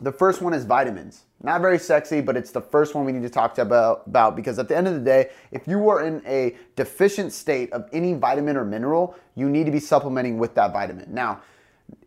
the 0.00 0.12
first 0.12 0.42
one 0.42 0.52
is 0.52 0.64
vitamins. 0.64 1.22
Not 1.42 1.60
very 1.60 1.78
sexy, 1.78 2.20
but 2.20 2.36
it's 2.36 2.50
the 2.50 2.60
first 2.60 2.94
one 2.94 3.04
we 3.04 3.12
need 3.12 3.22
to 3.22 3.30
talk 3.30 3.54
to 3.54 3.62
about, 3.62 4.02
about 4.06 4.34
because 4.34 4.58
at 4.58 4.68
the 4.68 4.76
end 4.76 4.88
of 4.88 4.94
the 4.94 5.00
day, 5.00 5.30
if 5.52 5.68
you 5.68 5.88
are 5.88 6.04
in 6.04 6.20
a 6.26 6.56
deficient 6.74 7.32
state 7.32 7.72
of 7.72 7.88
any 7.92 8.12
vitamin 8.12 8.56
or 8.56 8.64
mineral, 8.64 9.16
you 9.36 9.48
need 9.48 9.64
to 9.66 9.70
be 9.70 9.78
supplementing 9.78 10.36
with 10.36 10.54
that 10.56 10.72
vitamin. 10.72 11.12
Now, 11.14 11.40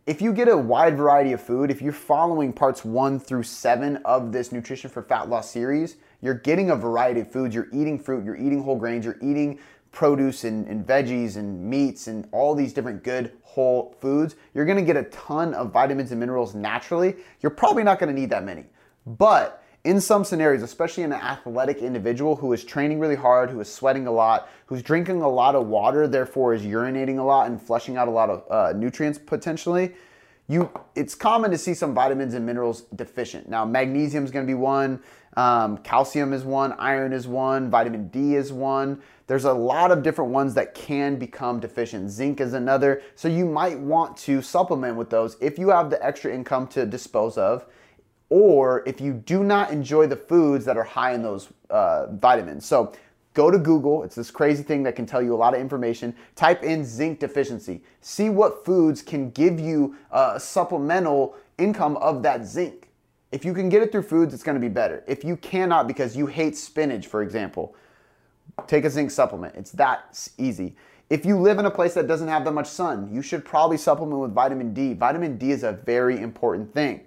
if 0.06 0.22
you 0.22 0.32
get 0.32 0.48
a 0.48 0.56
wide 0.56 0.96
variety 0.96 1.32
of 1.32 1.42
food, 1.42 1.70
if 1.70 1.82
you're 1.82 1.92
following 1.92 2.52
parts 2.52 2.84
one 2.84 3.20
through 3.20 3.42
seven 3.42 3.96
of 4.06 4.32
this 4.32 4.52
Nutrition 4.52 4.88
for 4.88 5.02
Fat 5.02 5.28
Loss 5.28 5.50
series, 5.50 5.96
you're 6.22 6.34
getting 6.34 6.70
a 6.70 6.76
variety 6.76 7.20
of 7.20 7.30
foods. 7.30 7.54
You're 7.54 7.68
eating 7.72 7.98
fruit, 7.98 8.24
you're 8.24 8.36
eating 8.36 8.62
whole 8.62 8.76
grains, 8.76 9.04
you're 9.04 9.18
eating 9.20 9.58
produce 9.92 10.44
and, 10.44 10.66
and 10.66 10.86
veggies 10.86 11.36
and 11.36 11.62
meats 11.62 12.06
and 12.08 12.26
all 12.32 12.54
these 12.54 12.72
different 12.72 13.04
good 13.04 13.32
whole 13.42 13.96
foods. 14.00 14.36
You're 14.54 14.64
gonna 14.64 14.82
get 14.82 14.96
a 14.96 15.04
ton 15.04 15.54
of 15.54 15.72
vitamins 15.72 16.10
and 16.10 16.20
minerals 16.20 16.54
naturally. 16.54 17.16
You're 17.40 17.50
probably 17.50 17.82
not 17.82 17.98
gonna 17.98 18.12
need 18.12 18.30
that 18.30 18.44
many. 18.44 18.64
But 19.06 19.62
in 19.84 20.00
some 20.00 20.24
scenarios, 20.24 20.62
especially 20.62 21.04
in 21.04 21.12
an 21.12 21.20
athletic 21.20 21.78
individual 21.78 22.36
who 22.36 22.52
is 22.52 22.64
training 22.64 22.98
really 22.98 23.14
hard, 23.14 23.50
who 23.50 23.60
is 23.60 23.72
sweating 23.72 24.06
a 24.06 24.10
lot, 24.10 24.48
who's 24.66 24.82
drinking 24.82 25.22
a 25.22 25.28
lot 25.28 25.54
of 25.54 25.66
water, 25.66 26.08
therefore 26.08 26.52
is 26.52 26.62
urinating 26.62 27.18
a 27.18 27.22
lot 27.22 27.46
and 27.46 27.60
flushing 27.60 27.96
out 27.96 28.08
a 28.08 28.10
lot 28.10 28.28
of 28.28 28.44
uh, 28.50 28.76
nutrients 28.76 29.18
potentially, 29.18 29.94
you 30.48 30.70
it's 30.94 31.14
common 31.14 31.50
to 31.50 31.58
see 31.58 31.74
some 31.74 31.94
vitamins 31.94 32.34
and 32.34 32.44
minerals 32.44 32.82
deficient. 32.96 33.48
Now, 33.48 33.64
magnesium 33.64 34.24
is 34.24 34.30
going 34.30 34.46
to 34.46 34.50
be 34.50 34.54
one, 34.54 35.00
um, 35.36 35.78
calcium 35.78 36.32
is 36.32 36.42
one, 36.42 36.72
iron 36.72 37.12
is 37.12 37.28
one, 37.28 37.70
vitamin 37.70 38.08
D 38.08 38.34
is 38.34 38.52
one. 38.52 39.00
There's 39.26 39.44
a 39.44 39.52
lot 39.52 39.92
of 39.92 40.02
different 40.02 40.30
ones 40.30 40.54
that 40.54 40.74
can 40.74 41.16
become 41.16 41.60
deficient. 41.60 42.10
Zinc 42.10 42.40
is 42.40 42.54
another. 42.54 43.02
So 43.14 43.28
you 43.28 43.44
might 43.44 43.78
want 43.78 44.16
to 44.18 44.40
supplement 44.40 44.96
with 44.96 45.10
those 45.10 45.36
if 45.40 45.58
you 45.58 45.68
have 45.68 45.90
the 45.90 46.04
extra 46.04 46.34
income 46.34 46.66
to 46.68 46.86
dispose 46.86 47.36
of 47.36 47.66
or 48.30 48.82
if 48.86 49.00
you 49.00 49.12
do 49.12 49.42
not 49.42 49.70
enjoy 49.70 50.06
the 50.06 50.16
foods 50.16 50.64
that 50.64 50.76
are 50.76 50.84
high 50.84 51.14
in 51.14 51.22
those 51.22 51.48
uh, 51.70 52.06
vitamins. 52.12 52.66
So 52.66 52.92
go 53.34 53.50
to 53.50 53.58
Google. 53.58 54.02
It's 54.02 54.14
this 54.14 54.30
crazy 54.30 54.62
thing 54.62 54.82
that 54.82 54.96
can 54.96 55.06
tell 55.06 55.22
you 55.22 55.34
a 55.34 55.36
lot 55.36 55.54
of 55.54 55.60
information. 55.60 56.14
Type 56.34 56.62
in 56.62 56.84
zinc 56.84 57.20
deficiency. 57.20 57.82
See 58.00 58.28
what 58.28 58.64
foods 58.64 59.00
can 59.00 59.30
give 59.30 59.58
you 59.58 59.96
a 60.10 60.38
supplemental 60.38 61.36
income 61.56 61.96
of 61.98 62.22
that 62.22 62.44
zinc. 62.44 62.88
If 63.30 63.44
you 63.44 63.52
can 63.52 63.68
get 63.68 63.82
it 63.82 63.92
through 63.92 64.02
foods, 64.02 64.32
it's 64.32 64.42
to 64.42 64.54
be 64.58 64.68
better. 64.68 65.04
If 65.06 65.22
you 65.22 65.36
cannot 65.36 65.86
because 65.86 66.16
you 66.16 66.26
hate 66.26 66.56
spinach, 66.56 67.06
for 67.06 67.22
example, 67.22 67.74
take 68.66 68.84
a 68.84 68.90
zinc 68.90 69.10
supplement. 69.10 69.54
It's 69.54 69.70
that 69.72 70.30
easy. 70.38 70.76
If 71.10 71.24
you 71.24 71.38
live 71.38 71.58
in 71.58 71.66
a 71.66 71.70
place 71.70 71.94
that 71.94 72.06
doesn't 72.06 72.28
have 72.28 72.44
that 72.44 72.52
much 72.52 72.66
sun, 72.66 73.08
you 73.12 73.22
should 73.22 73.44
probably 73.44 73.78
supplement 73.78 74.20
with 74.20 74.34
vitamin 74.34 74.74
D. 74.74 74.92
Vitamin 74.92 75.38
D 75.38 75.52
is 75.52 75.62
a 75.62 75.72
very 75.72 76.20
important 76.20 76.72
thing. 76.74 77.06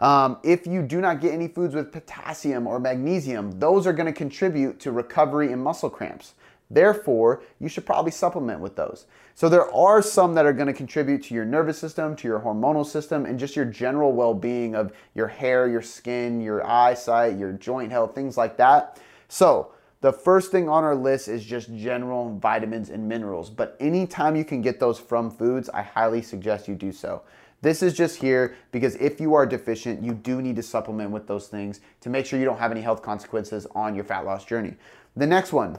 Um, 0.00 0.38
if 0.42 0.66
you 0.66 0.82
do 0.82 1.00
not 1.00 1.20
get 1.20 1.32
any 1.32 1.48
foods 1.48 1.74
with 1.74 1.92
potassium 1.92 2.66
or 2.66 2.78
magnesium, 2.80 3.58
those 3.58 3.86
are 3.86 3.92
going 3.92 4.06
to 4.06 4.12
contribute 4.12 4.80
to 4.80 4.92
recovery 4.92 5.52
and 5.52 5.62
muscle 5.62 5.90
cramps. 5.90 6.34
Therefore, 6.70 7.42
you 7.60 7.68
should 7.68 7.84
probably 7.84 8.12
supplement 8.12 8.60
with 8.60 8.76
those. 8.76 9.04
So, 9.34 9.48
there 9.48 9.72
are 9.74 10.00
some 10.00 10.34
that 10.34 10.46
are 10.46 10.52
going 10.54 10.66
to 10.68 10.72
contribute 10.72 11.22
to 11.24 11.34
your 11.34 11.44
nervous 11.44 11.78
system, 11.78 12.16
to 12.16 12.28
your 12.28 12.40
hormonal 12.40 12.86
system, 12.86 13.26
and 13.26 13.38
just 13.38 13.54
your 13.54 13.66
general 13.66 14.12
well 14.12 14.32
being 14.32 14.74
of 14.74 14.92
your 15.14 15.28
hair, 15.28 15.68
your 15.68 15.82
skin, 15.82 16.40
your 16.40 16.66
eyesight, 16.66 17.38
your 17.38 17.52
joint 17.52 17.92
health, 17.92 18.14
things 18.14 18.36
like 18.38 18.56
that. 18.56 18.98
So, 19.28 19.72
the 20.00 20.12
first 20.12 20.50
thing 20.50 20.68
on 20.68 20.82
our 20.82 20.96
list 20.96 21.28
is 21.28 21.44
just 21.44 21.74
general 21.76 22.36
vitamins 22.38 22.90
and 22.90 23.08
minerals. 23.08 23.50
But 23.50 23.76
anytime 23.78 24.34
you 24.34 24.44
can 24.44 24.60
get 24.60 24.80
those 24.80 24.98
from 24.98 25.30
foods, 25.30 25.68
I 25.70 25.82
highly 25.82 26.22
suggest 26.22 26.66
you 26.66 26.74
do 26.74 26.90
so. 26.90 27.22
This 27.62 27.80
is 27.80 27.94
just 27.94 28.16
here 28.20 28.56
because 28.72 28.96
if 28.96 29.20
you 29.20 29.34
are 29.34 29.46
deficient, 29.46 30.02
you 30.02 30.12
do 30.12 30.42
need 30.42 30.56
to 30.56 30.62
supplement 30.62 31.12
with 31.12 31.28
those 31.28 31.46
things 31.46 31.80
to 32.00 32.10
make 32.10 32.26
sure 32.26 32.38
you 32.38 32.44
don't 32.44 32.58
have 32.58 32.72
any 32.72 32.80
health 32.80 33.02
consequences 33.02 33.66
on 33.74 33.94
your 33.94 34.04
fat 34.04 34.24
loss 34.24 34.44
journey. 34.44 34.74
The 35.16 35.26
next 35.26 35.52
one, 35.52 35.78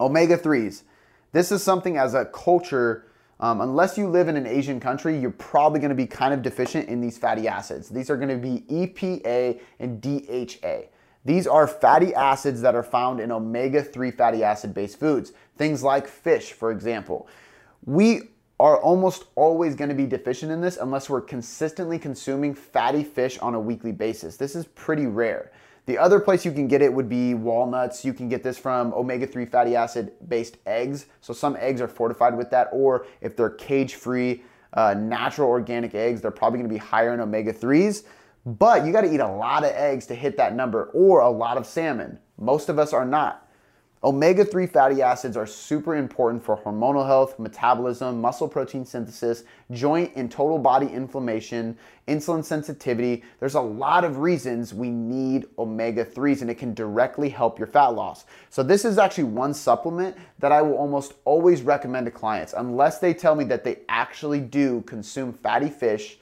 omega 0.00 0.38
3s. 0.38 0.82
This 1.32 1.52
is 1.52 1.62
something 1.62 1.98
as 1.98 2.14
a 2.14 2.24
culture, 2.24 3.06
um, 3.38 3.60
unless 3.60 3.98
you 3.98 4.08
live 4.08 4.28
in 4.28 4.36
an 4.36 4.46
Asian 4.46 4.80
country, 4.80 5.18
you're 5.18 5.30
probably 5.30 5.78
to 5.90 5.94
be 5.94 6.06
kind 6.06 6.32
of 6.32 6.40
deficient 6.40 6.88
in 6.88 7.00
these 7.00 7.18
fatty 7.18 7.48
acids. 7.48 7.90
These 7.90 8.08
are 8.08 8.16
to 8.30 8.36
be 8.36 8.64
EPA 8.70 9.60
and 9.80 10.00
DHA. 10.00 10.88
These 11.26 11.46
are 11.46 11.66
fatty 11.66 12.14
acids 12.14 12.60
that 12.62 12.74
are 12.74 12.82
found 12.82 13.20
in 13.20 13.30
omega 13.30 13.82
3 13.82 14.10
fatty 14.10 14.42
acid 14.42 14.72
based 14.72 14.98
foods, 14.98 15.32
things 15.58 15.82
like 15.82 16.06
fish, 16.06 16.52
for 16.52 16.70
example. 16.70 17.28
We 17.84 18.30
are 18.60 18.78
almost 18.78 19.24
always 19.34 19.74
going 19.74 19.88
to 19.88 19.94
be 19.94 20.06
deficient 20.06 20.52
in 20.52 20.60
this 20.60 20.76
unless 20.76 21.10
we're 21.10 21.20
consistently 21.20 21.98
consuming 21.98 22.54
fatty 22.54 23.02
fish 23.02 23.38
on 23.38 23.54
a 23.54 23.60
weekly 23.60 23.92
basis. 23.92 24.36
This 24.36 24.54
is 24.54 24.66
pretty 24.66 25.06
rare. 25.06 25.50
The 25.86 25.98
other 25.98 26.18
place 26.18 26.44
you 26.44 26.52
can 26.52 26.66
get 26.66 26.80
it 26.80 26.92
would 26.92 27.08
be 27.08 27.34
walnuts. 27.34 28.04
You 28.04 28.14
can 28.14 28.28
get 28.28 28.42
this 28.42 28.56
from 28.56 28.94
omega 28.94 29.26
3 29.26 29.44
fatty 29.44 29.76
acid 29.76 30.12
based 30.28 30.56
eggs. 30.66 31.06
So 31.20 31.34
some 31.34 31.56
eggs 31.58 31.80
are 31.80 31.88
fortified 31.88 32.36
with 32.36 32.50
that, 32.50 32.68
or 32.72 33.06
if 33.20 33.36
they're 33.36 33.50
cage 33.50 33.96
free, 33.96 34.42
uh, 34.72 34.94
natural 34.94 35.48
organic 35.48 35.94
eggs, 35.94 36.20
they're 36.20 36.30
probably 36.30 36.58
going 36.58 36.68
to 36.68 36.74
be 36.74 36.78
higher 36.78 37.12
in 37.12 37.20
omega 37.20 37.52
3s. 37.52 38.04
But 38.46 38.86
you 38.86 38.92
got 38.92 39.02
to 39.02 39.12
eat 39.12 39.20
a 39.20 39.28
lot 39.28 39.64
of 39.64 39.70
eggs 39.72 40.06
to 40.06 40.14
hit 40.14 40.36
that 40.36 40.54
number, 40.54 40.90
or 40.94 41.20
a 41.20 41.30
lot 41.30 41.56
of 41.56 41.66
salmon. 41.66 42.18
Most 42.38 42.68
of 42.68 42.78
us 42.78 42.92
are 42.92 43.04
not. 43.04 43.43
Omega 44.04 44.44
3 44.44 44.66
fatty 44.66 45.00
acids 45.00 45.34
are 45.34 45.46
super 45.46 45.96
important 45.96 46.44
for 46.44 46.58
hormonal 46.58 47.06
health, 47.06 47.38
metabolism, 47.38 48.20
muscle 48.20 48.46
protein 48.46 48.84
synthesis, 48.84 49.44
joint 49.70 50.12
and 50.14 50.30
total 50.30 50.58
body 50.58 50.88
inflammation, 50.88 51.74
insulin 52.06 52.44
sensitivity. 52.44 53.24
There's 53.40 53.54
a 53.54 53.60
lot 53.62 54.04
of 54.04 54.18
reasons 54.18 54.74
we 54.74 54.90
need 54.90 55.46
omega 55.58 56.04
3s 56.04 56.42
and 56.42 56.50
it 56.50 56.58
can 56.58 56.74
directly 56.74 57.30
help 57.30 57.58
your 57.58 57.66
fat 57.66 57.94
loss. 57.94 58.26
So, 58.50 58.62
this 58.62 58.84
is 58.84 58.98
actually 58.98 59.24
one 59.24 59.54
supplement 59.54 60.18
that 60.38 60.52
I 60.52 60.60
will 60.60 60.76
almost 60.76 61.14
always 61.24 61.62
recommend 61.62 62.04
to 62.04 62.12
clients 62.12 62.52
unless 62.54 62.98
they 62.98 63.14
tell 63.14 63.34
me 63.34 63.44
that 63.44 63.64
they 63.64 63.78
actually 63.88 64.40
do 64.40 64.82
consume 64.82 65.32
fatty 65.32 65.70
fish 65.70 66.18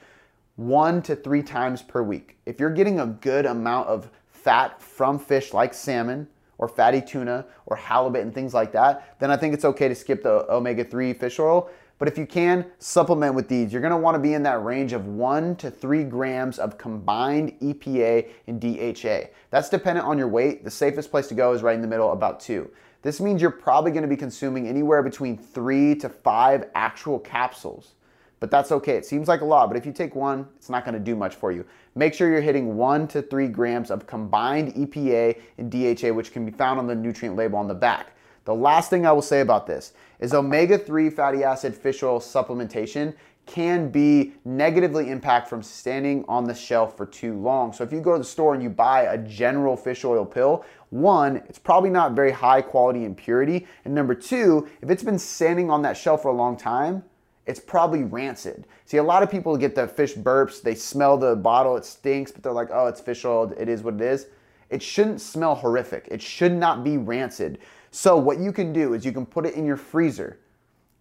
one 0.55 1.01
to 1.01 1.17
three 1.17 1.43
times 1.43 1.81
per 1.81 2.01
week. 2.01 2.37
If 2.45 2.61
you're 2.61 2.69
getting 2.69 3.01
a 3.01 3.07
good 3.07 3.45
amount 3.45 3.89
of 3.89 4.09
fat 4.31 4.81
from 4.81 5.19
fish 5.19 5.51
like 5.51 5.73
salmon, 5.73 6.29
or 6.63 6.67
fatty 6.69 7.01
tuna 7.01 7.45
or 7.65 7.75
halibut 7.75 8.21
and 8.21 8.33
things 8.33 8.53
like 8.53 8.71
that, 8.71 9.19
then 9.19 9.29
I 9.29 9.35
think 9.35 9.53
it's 9.53 9.65
okay 9.65 9.89
to 9.89 9.95
skip 9.95 10.23
the 10.23 10.49
omega 10.49 10.85
3 10.85 11.11
fish 11.13 11.37
oil. 11.37 11.69
But 11.99 12.07
if 12.07 12.17
you 12.17 12.25
can, 12.25 12.65
supplement 12.79 13.35
with 13.35 13.49
these. 13.49 13.73
You're 13.73 13.81
gonna 13.81 13.97
wanna 13.97 14.19
be 14.19 14.33
in 14.33 14.43
that 14.43 14.63
range 14.63 14.93
of 14.93 15.05
one 15.05 15.57
to 15.57 15.69
three 15.69 16.05
grams 16.05 16.59
of 16.59 16.77
combined 16.77 17.59
EPA 17.59 18.29
and 18.47 18.61
DHA. 18.61 19.29
That's 19.49 19.67
dependent 19.67 20.07
on 20.07 20.17
your 20.17 20.29
weight. 20.29 20.63
The 20.63 20.71
safest 20.71 21.11
place 21.11 21.27
to 21.27 21.35
go 21.35 21.51
is 21.51 21.61
right 21.61 21.75
in 21.75 21.81
the 21.81 21.87
middle, 21.87 22.13
about 22.13 22.39
two. 22.39 22.71
This 23.01 23.19
means 23.19 23.41
you're 23.41 23.51
probably 23.51 23.91
gonna 23.91 24.07
be 24.07 24.15
consuming 24.15 24.69
anywhere 24.69 25.03
between 25.03 25.37
three 25.37 25.95
to 25.95 26.07
five 26.07 26.69
actual 26.75 27.19
capsules 27.19 27.95
but 28.43 28.51
that's 28.51 28.73
okay. 28.73 28.97
It 28.97 29.05
seems 29.05 29.29
like 29.29 29.39
a 29.39 29.45
lot, 29.45 29.69
but 29.69 29.77
if 29.77 29.85
you 29.85 29.93
take 29.93 30.15
one, 30.15 30.45
it's 30.57 30.69
not 30.69 30.83
to 30.83 30.99
do 30.99 31.15
much 31.15 31.35
for 31.35 31.53
you. 31.53 31.63
Make 31.95 32.13
sure 32.13 32.29
you're 32.29 32.41
hitting 32.41 32.75
one 32.75 33.07
to 33.07 33.21
three 33.21 33.47
grams 33.47 33.89
of 33.89 34.05
combined 34.05 34.73
EPA 34.73 35.39
and 35.59 35.71
DHA, 35.71 36.13
which 36.13 36.33
can 36.33 36.45
be 36.45 36.51
found 36.51 36.77
on 36.77 36.85
the 36.85 36.93
nutrient 36.93 37.37
label 37.37 37.57
on 37.57 37.69
the 37.69 37.73
back. 37.73 38.17
The 38.43 38.53
last 38.53 38.89
thing 38.89 39.05
I 39.05 39.13
will 39.13 39.21
say 39.21 39.39
about 39.39 39.65
this 39.65 39.93
is 40.19 40.33
omega 40.33 40.77
3 40.77 41.09
fatty 41.09 41.45
acid 41.45 41.73
fish 41.73 42.03
oil 42.03 42.19
supplementation 42.19 43.13
can 43.45 43.89
be 43.89 44.33
negatively 44.43 45.09
impact 45.09 45.47
from 45.47 45.63
standing 45.63 46.25
on 46.27 46.43
the 46.43 46.53
shelf 46.53 46.97
for 46.97 47.05
too 47.05 47.39
long. 47.39 47.71
So 47.71 47.85
if 47.85 47.93
you 47.93 48.01
go 48.01 48.11
to 48.11 48.17
the 48.17 48.25
store 48.25 48.53
and 48.53 48.61
you 48.61 48.69
buy 48.69 49.03
a 49.03 49.17
general 49.19 49.77
fish 49.77 50.03
oil 50.03 50.25
pill, 50.25 50.65
one, 50.89 51.37
it's 51.47 51.59
probably 51.59 51.91
not 51.91 52.11
very 52.11 52.31
high 52.31 52.61
quality 52.61 53.05
and 53.05 53.15
purity. 53.15 53.67
And 53.85 53.95
number 53.95 54.13
two, 54.13 54.67
if 54.81 54.89
it's 54.89 55.03
been 55.03 55.17
standing 55.17 55.71
on 55.71 55.81
that 55.83 55.95
shelf 55.95 56.23
for 56.23 56.27
a 56.27 56.35
long 56.35 56.57
time, 56.57 57.03
it's 57.45 57.59
probably 57.59 58.03
rancid. 58.03 58.67
See, 58.85 58.97
a 58.97 59.03
lot 59.03 59.23
of 59.23 59.29
people 59.29 59.55
get 59.57 59.75
the 59.75 59.87
fish 59.87 60.13
burps, 60.13 60.61
they 60.61 60.75
smell 60.75 61.17
the 61.17 61.35
bottle, 61.35 61.75
it 61.75 61.85
stinks, 61.85 62.31
but 62.31 62.43
they're 62.43 62.53
like, 62.53 62.69
oh, 62.71 62.87
it's 62.87 63.01
fish 63.01 63.25
oil, 63.25 63.53
it 63.57 63.67
is 63.67 63.83
what 63.83 63.95
it 63.95 64.01
is. 64.01 64.27
It 64.69 64.81
shouldn't 64.81 65.21
smell 65.21 65.55
horrific. 65.55 66.07
It 66.09 66.21
should 66.21 66.53
not 66.53 66.83
be 66.83 66.97
rancid. 66.97 67.59
So, 67.91 68.17
what 68.17 68.39
you 68.39 68.51
can 68.51 68.73
do 68.73 68.93
is 68.93 69.05
you 69.05 69.11
can 69.11 69.25
put 69.25 69.45
it 69.45 69.53
in 69.53 69.65
your 69.65 69.77
freezer. 69.77 70.39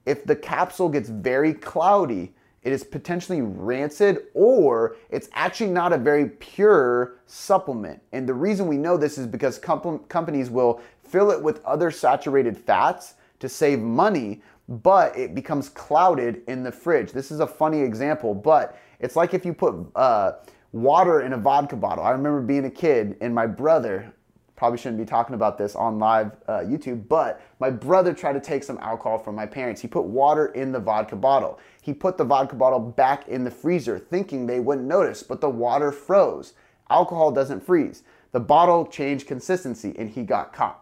If 0.05 0.25
the 0.25 0.37
capsule 0.37 0.89
gets 0.89 1.09
very 1.09 1.55
cloudy, 1.55 2.35
it 2.63 2.73
is 2.73 2.85
potentially 2.85 3.41
rancid 3.41 4.25
or 4.35 4.97
it's 5.11 5.29
actually 5.33 5.71
not 5.71 5.93
a 5.93 5.99
very 5.99 6.29
pure 6.29 7.17
supplement. 7.27 8.01
And 8.13 8.29
the 8.29 8.35
reason 8.35 8.67
we 8.67 8.77
know 8.77 8.97
this 8.97 9.19
is 9.19 9.27
because 9.27 9.59
comp- 9.59 10.09
companies 10.09 10.51
will 10.51 10.81
fill 11.03 11.31
it 11.31 11.43
with 11.43 11.65
other 11.65 11.91
saturated 11.91 12.57
fats 12.57 13.15
to 13.41 13.49
save 13.49 13.81
money, 13.81 14.43
but 14.83 15.17
it 15.17 15.35
becomes 15.35 15.69
clouded 15.69 16.43
in 16.49 16.63
the 16.63 16.73
fridge. 16.73 17.13
This 17.13 17.31
is 17.31 17.41
a 17.41 17.47
funny 17.47 17.81
example, 17.81 18.35
but 18.35 18.79
it's 19.01 19.17
like 19.17 19.35
if 19.35 19.45
you 19.45 19.53
put 19.53 19.75
uh, 19.95 20.33
water 20.73 21.21
in 21.21 21.35
a 21.35 21.39
vodka 21.39 21.77
bottle. 21.77 22.05
I 22.05 22.11
remember 22.11 22.41
being 22.41 22.65
a 22.65 22.71
kid 22.71 23.17
and 23.21 23.35
my 23.35 23.47
brother, 23.47 24.13
probably 24.57 24.79
shouldn't 24.79 24.99
be 24.99 25.05
talking 25.05 25.35
about 25.35 25.59
this 25.59 25.75
on 25.75 25.99
live 25.99 26.33
uh, 26.49 26.61
YouTube, 26.61 27.09
but 27.09 27.43
my 27.59 27.69
brother 27.69 28.15
tried 28.15 28.35
to 28.35 28.41
take 28.41 28.65
some 28.65 28.79
alcohol 28.79 29.19
from 29.19 29.35
my 29.35 29.45
parents. 29.45 29.81
He 29.81 29.89
put 29.89 30.05
water 30.05 30.47
in 30.47 30.73
the 30.73 30.81
vodka 30.81 31.17
bottle. 31.17 31.59
He 31.83 31.93
put 31.93 32.17
the 32.17 32.25
vodka 32.25 32.57
bottle 32.57 32.79
back 32.79 33.29
in 33.29 33.45
the 33.45 33.51
freezer 33.51 33.99
thinking 33.99 34.47
they 34.47 34.61
wouldn't 34.61 34.87
notice, 34.87 35.23
but 35.23 35.41
the 35.41 35.51
water 35.51 35.93
froze. 35.93 36.55
Alcohol 36.89 37.33
doesn't 37.33 37.61
freeze. 37.61 38.03
The 38.33 38.41
bottle 38.41 38.87
changed 38.87 39.27
consistency 39.27 39.95
and 39.99 40.09
he 40.09 40.23
got 40.23 40.53
caught. 40.53 40.82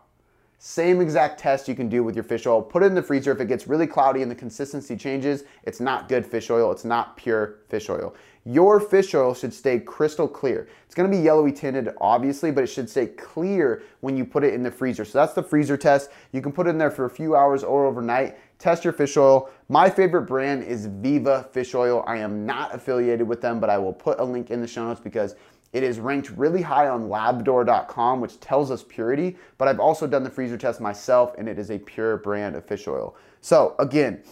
Same 0.63 1.01
exact 1.01 1.41
test 1.41 1.69
you 1.69 1.75
can 1.75 1.89
do 1.89 2.05
with 2.05 2.15
your 2.15 2.23
fish 2.23 2.47
oil. 2.47 2.61
Put 2.61 2.83
it 2.83 2.87
in 2.87 2.95
the 2.95 3.03
freezer. 3.03 3.33
If 3.33 3.41
it 3.41 3.49
gets 3.49 3.67
really 3.67 3.87
cloudy 3.87 4.21
and 4.21 4.31
the 4.31 4.35
consistency 4.35 4.95
changes, 4.95 5.45
it's 5.63 5.81
not 5.81 6.07
good 6.07 6.27
fish 6.27 6.51
oil. 6.51 6.71
It's 6.71 6.85
not 6.85 7.17
pure 7.17 7.61
fish 7.71 7.89
oil. 7.89 8.15
Your 8.45 8.79
fish 8.79 9.15
oil 9.15 9.33
should 9.33 9.55
stay 9.55 9.81
crystal 9.81 10.29
clear. 10.29 10.69
It's 10.85 10.95
gonna 10.95 11.09
be 11.09 11.17
yellowy 11.17 11.53
tinted, 11.53 11.95
obviously, 11.99 12.51
but 12.51 12.63
it 12.63 12.67
should 12.67 12.91
stay 12.91 13.07
clear 13.07 13.83
when 14.01 14.19
you 14.19 14.27
put 14.27 14.45
it 14.45 14.53
in 14.53 14.63
the 14.63 14.71
freezer. 14.71 15.07
So 15.07 15.17
that's 15.17 15.33
the 15.33 15.43
freezer 15.43 15.79
test. 15.79 16.11
You 16.33 16.43
can 16.43 16.53
put 16.53 16.67
it 16.67 16.71
in 16.71 16.79
there 16.79 16.91
for 16.91 17.07
a 17.07 17.11
few 17.11 17.35
hours 17.35 17.65
or 17.65 17.87
overnight. 17.87 18.37
Test 18.59 18.85
your 18.85 18.93
fish 18.93 19.17
oil. 19.17 19.49
My 19.71 19.89
favorite 19.89 20.23
brand 20.23 20.65
is 20.65 20.85
Viva 20.85 21.49
Fish 21.53 21.75
Oil. 21.75 22.05
I 22.07 22.19
am 22.19 22.45
not 22.45 22.75
affiliated 22.75 23.27
with 23.27 23.41
them, 23.41 23.61
but 23.61 23.71
I 23.71 23.79
will 23.79 23.95
put 23.95 24.21
a 24.21 24.25
link 24.25 24.51
in 24.51 24.61
the 24.61 24.67
show 24.67 24.85
notes 24.85 25.01
because 25.01 25.37
it 25.73 25.83
is 25.83 26.01
ranked 26.01 26.31
really 26.31 26.63
high 26.63 26.89
on 26.89 27.09
labdoor.com, 27.09 28.21
which 28.21 28.41
tells 28.41 28.71
us 28.71 28.85
purity, 28.89 29.37
but 29.57 29.69
I've 29.69 29.81
also 29.81 30.07
done 30.07 30.25
the 30.25 30.31
freezer 30.31 30.59
test 30.59 30.81
myself 30.81 31.35
and 31.39 31.49
it 31.49 31.59
is 31.59 31.71
a 31.71 31.79
pure 31.79 32.17
brand 32.17 32.57
of 32.57 32.65
fish 32.65 32.89
oil. 32.89 33.17
So, 33.41 33.77
again, 33.79 34.23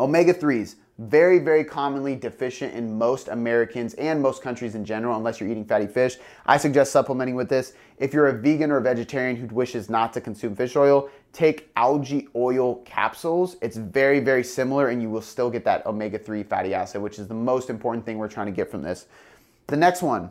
omega 0.00 0.34
3s, 0.34 0.76
very, 0.98 1.38
very 1.38 1.64
commonly 1.64 2.14
deficient 2.14 2.74
in 2.74 2.98
most 2.98 3.28
Americans 3.28 3.94
and 3.94 4.20
most 4.20 4.42
countries 4.42 4.74
in 4.74 4.84
general, 4.84 5.16
unless 5.16 5.40
you're 5.40 5.48
eating 5.48 5.64
fatty 5.64 5.86
fish. 5.86 6.18
I 6.44 6.58
suggest 6.58 6.92
supplementing 6.92 7.34
with 7.34 7.48
this. 7.48 7.72
If 7.96 8.12
you're 8.12 8.26
a 8.26 8.32
vegan 8.34 8.70
or 8.70 8.76
a 8.76 8.82
vegetarian 8.82 9.36
who 9.36 9.46
wishes 9.46 9.88
not 9.88 10.12
to 10.12 10.20
consume 10.20 10.54
fish 10.54 10.76
oil, 10.76 11.08
take 11.32 11.70
algae 11.76 12.28
oil 12.36 12.76
capsules. 12.82 13.56
It's 13.62 13.78
very, 13.78 14.20
very 14.20 14.44
similar, 14.44 14.88
and 14.88 15.00
you 15.00 15.08
will 15.08 15.22
still 15.22 15.48
get 15.48 15.64
that 15.64 15.86
omega 15.86 16.18
3 16.18 16.42
fatty 16.42 16.74
acid, 16.74 17.00
which 17.00 17.18
is 17.18 17.28
the 17.28 17.34
most 17.34 17.70
important 17.70 18.04
thing 18.04 18.18
we're 18.18 18.28
trying 18.28 18.46
to 18.46 18.52
get 18.52 18.70
from 18.70 18.82
this. 18.82 19.06
The 19.68 19.76
next 19.78 20.02
one, 20.02 20.30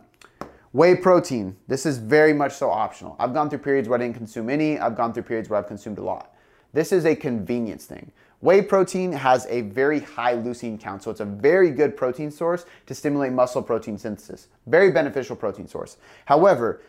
Whey 0.72 0.96
protein, 0.96 1.58
this 1.68 1.88
is 1.88 1.98
very 1.98 2.32
much 2.32 2.54
so 2.54 2.70
optional. 2.70 3.16
I've 3.18 3.34
gone 3.34 3.50
through 3.50 3.60
periods 3.60 3.90
where 3.90 4.00
I 4.00 4.04
didn't 4.04 4.18
consume 4.18 4.52
any, 4.52 4.78
I've 4.78 4.96
gone 4.96 5.14
through 5.14 5.24
periods 5.24 5.50
where 5.50 5.58
I've 5.58 5.68
consumed 5.68 5.98
a 5.98 6.04
lot. 6.04 6.36
This 6.74 6.92
is 6.92 7.06
a 7.06 7.16
convenience 7.16 7.86
thing. 7.86 8.12
Whey 8.42 8.62
protein 8.62 9.12
has 9.12 9.48
a 9.48 9.62
very 9.62 10.00
high 10.00 10.36
leucine 10.36 10.80
count, 10.80 11.02
so 11.02 11.10
it's 11.10 11.22
a 11.22 11.26
very 11.26 11.72
good 11.72 11.98
protein 11.98 12.30
source 12.30 12.66
to 12.86 12.94
stimulate 12.94 13.34
muscle 13.34 13.64
protein 13.64 13.98
synthesis. 13.98 14.48
Very 14.68 14.92
beneficial 14.92 15.36
protein 15.36 15.68
source. 15.68 15.98
However, 16.26 16.82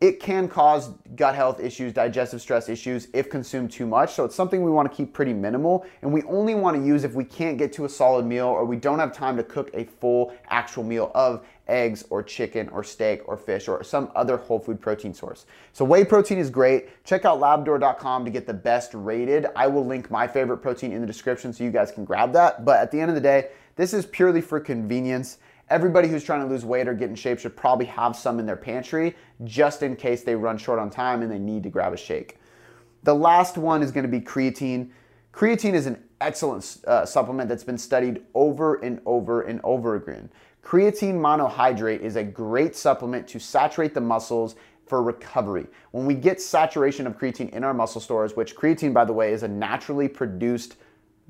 it 0.00 0.18
can 0.18 0.48
cause 0.48 0.92
gut 1.14 1.34
health 1.34 1.60
issues, 1.60 1.92
digestive 1.92 2.40
stress 2.40 2.70
issues 2.70 3.08
if 3.12 3.28
consumed 3.28 3.70
too 3.70 3.86
much. 3.86 4.14
So 4.14 4.24
it's 4.24 4.34
something 4.34 4.62
we 4.62 4.70
want 4.70 4.90
to 4.90 4.96
keep 4.96 5.12
pretty 5.12 5.34
minimal 5.34 5.84
and 6.00 6.10
we 6.10 6.22
only 6.22 6.54
want 6.54 6.74
to 6.76 6.84
use 6.84 7.04
if 7.04 7.12
we 7.12 7.24
can't 7.24 7.58
get 7.58 7.70
to 7.74 7.84
a 7.84 7.88
solid 7.88 8.24
meal 8.24 8.46
or 8.46 8.64
we 8.64 8.76
don't 8.76 8.98
have 8.98 9.12
time 9.12 9.36
to 9.36 9.42
cook 9.42 9.70
a 9.74 9.84
full 9.84 10.34
actual 10.48 10.84
meal 10.84 11.10
of 11.14 11.44
eggs 11.68 12.04
or 12.08 12.22
chicken 12.22 12.68
or 12.70 12.82
steak 12.82 13.20
or 13.28 13.36
fish 13.36 13.68
or 13.68 13.84
some 13.84 14.10
other 14.16 14.38
whole 14.38 14.58
food 14.58 14.80
protein 14.80 15.12
source. 15.12 15.44
So 15.74 15.84
whey 15.84 16.04
protein 16.04 16.38
is 16.38 16.48
great. 16.48 17.04
Check 17.04 17.26
out 17.26 17.38
labdoor.com 17.38 18.24
to 18.24 18.30
get 18.30 18.46
the 18.46 18.54
best 18.54 18.94
rated. 18.94 19.46
I 19.54 19.66
will 19.66 19.84
link 19.84 20.10
my 20.10 20.26
favorite 20.26 20.58
protein 20.58 20.92
in 20.92 21.02
the 21.02 21.06
description 21.06 21.52
so 21.52 21.62
you 21.62 21.70
guys 21.70 21.92
can 21.92 22.06
grab 22.06 22.32
that. 22.32 22.64
But 22.64 22.80
at 22.80 22.90
the 22.90 22.98
end 22.98 23.10
of 23.10 23.14
the 23.14 23.20
day, 23.20 23.50
this 23.76 23.92
is 23.92 24.06
purely 24.06 24.40
for 24.40 24.60
convenience 24.60 25.38
everybody 25.70 26.08
who's 26.08 26.24
trying 26.24 26.40
to 26.40 26.46
lose 26.46 26.64
weight 26.64 26.88
or 26.88 26.94
get 26.94 27.08
in 27.08 27.14
shape 27.14 27.38
should 27.38 27.56
probably 27.56 27.86
have 27.86 28.16
some 28.16 28.38
in 28.38 28.46
their 28.46 28.56
pantry 28.56 29.16
just 29.44 29.82
in 29.82 29.96
case 29.96 30.22
they 30.22 30.34
run 30.34 30.58
short 30.58 30.78
on 30.78 30.90
time 30.90 31.22
and 31.22 31.30
they 31.30 31.38
need 31.38 31.62
to 31.62 31.70
grab 31.70 31.92
a 31.92 31.96
shake. 31.96 32.38
The 33.04 33.14
last 33.14 33.56
one 33.56 33.82
is 33.82 33.90
going 33.90 34.04
to 34.04 34.10
be 34.10 34.20
creatine. 34.20 34.90
Creatine 35.32 35.74
is 35.74 35.86
an 35.86 36.02
excellent 36.20 36.78
uh, 36.86 37.06
supplement 37.06 37.48
that's 37.48 37.64
been 37.64 37.78
studied 37.78 38.22
over 38.34 38.74
and 38.76 39.00
over 39.06 39.42
and 39.42 39.60
over 39.64 39.94
again. 39.94 40.28
Creatine 40.62 41.14
monohydrate 41.14 42.00
is 42.00 42.16
a 42.16 42.24
great 42.24 42.76
supplement 42.76 43.26
to 43.28 43.38
saturate 43.38 43.94
the 43.94 44.00
muscles, 44.00 44.56
for 44.90 45.04
recovery. 45.04 45.68
When 45.92 46.04
we 46.04 46.14
get 46.14 46.42
saturation 46.42 47.06
of 47.06 47.16
creatine 47.16 47.50
in 47.50 47.62
our 47.62 47.72
muscle 47.72 48.00
stores, 48.00 48.34
which 48.34 48.56
creatine, 48.56 48.92
by 48.92 49.04
the 49.04 49.12
way, 49.12 49.32
is 49.32 49.44
a 49.44 49.48
naturally 49.48 50.08
produced 50.08 50.74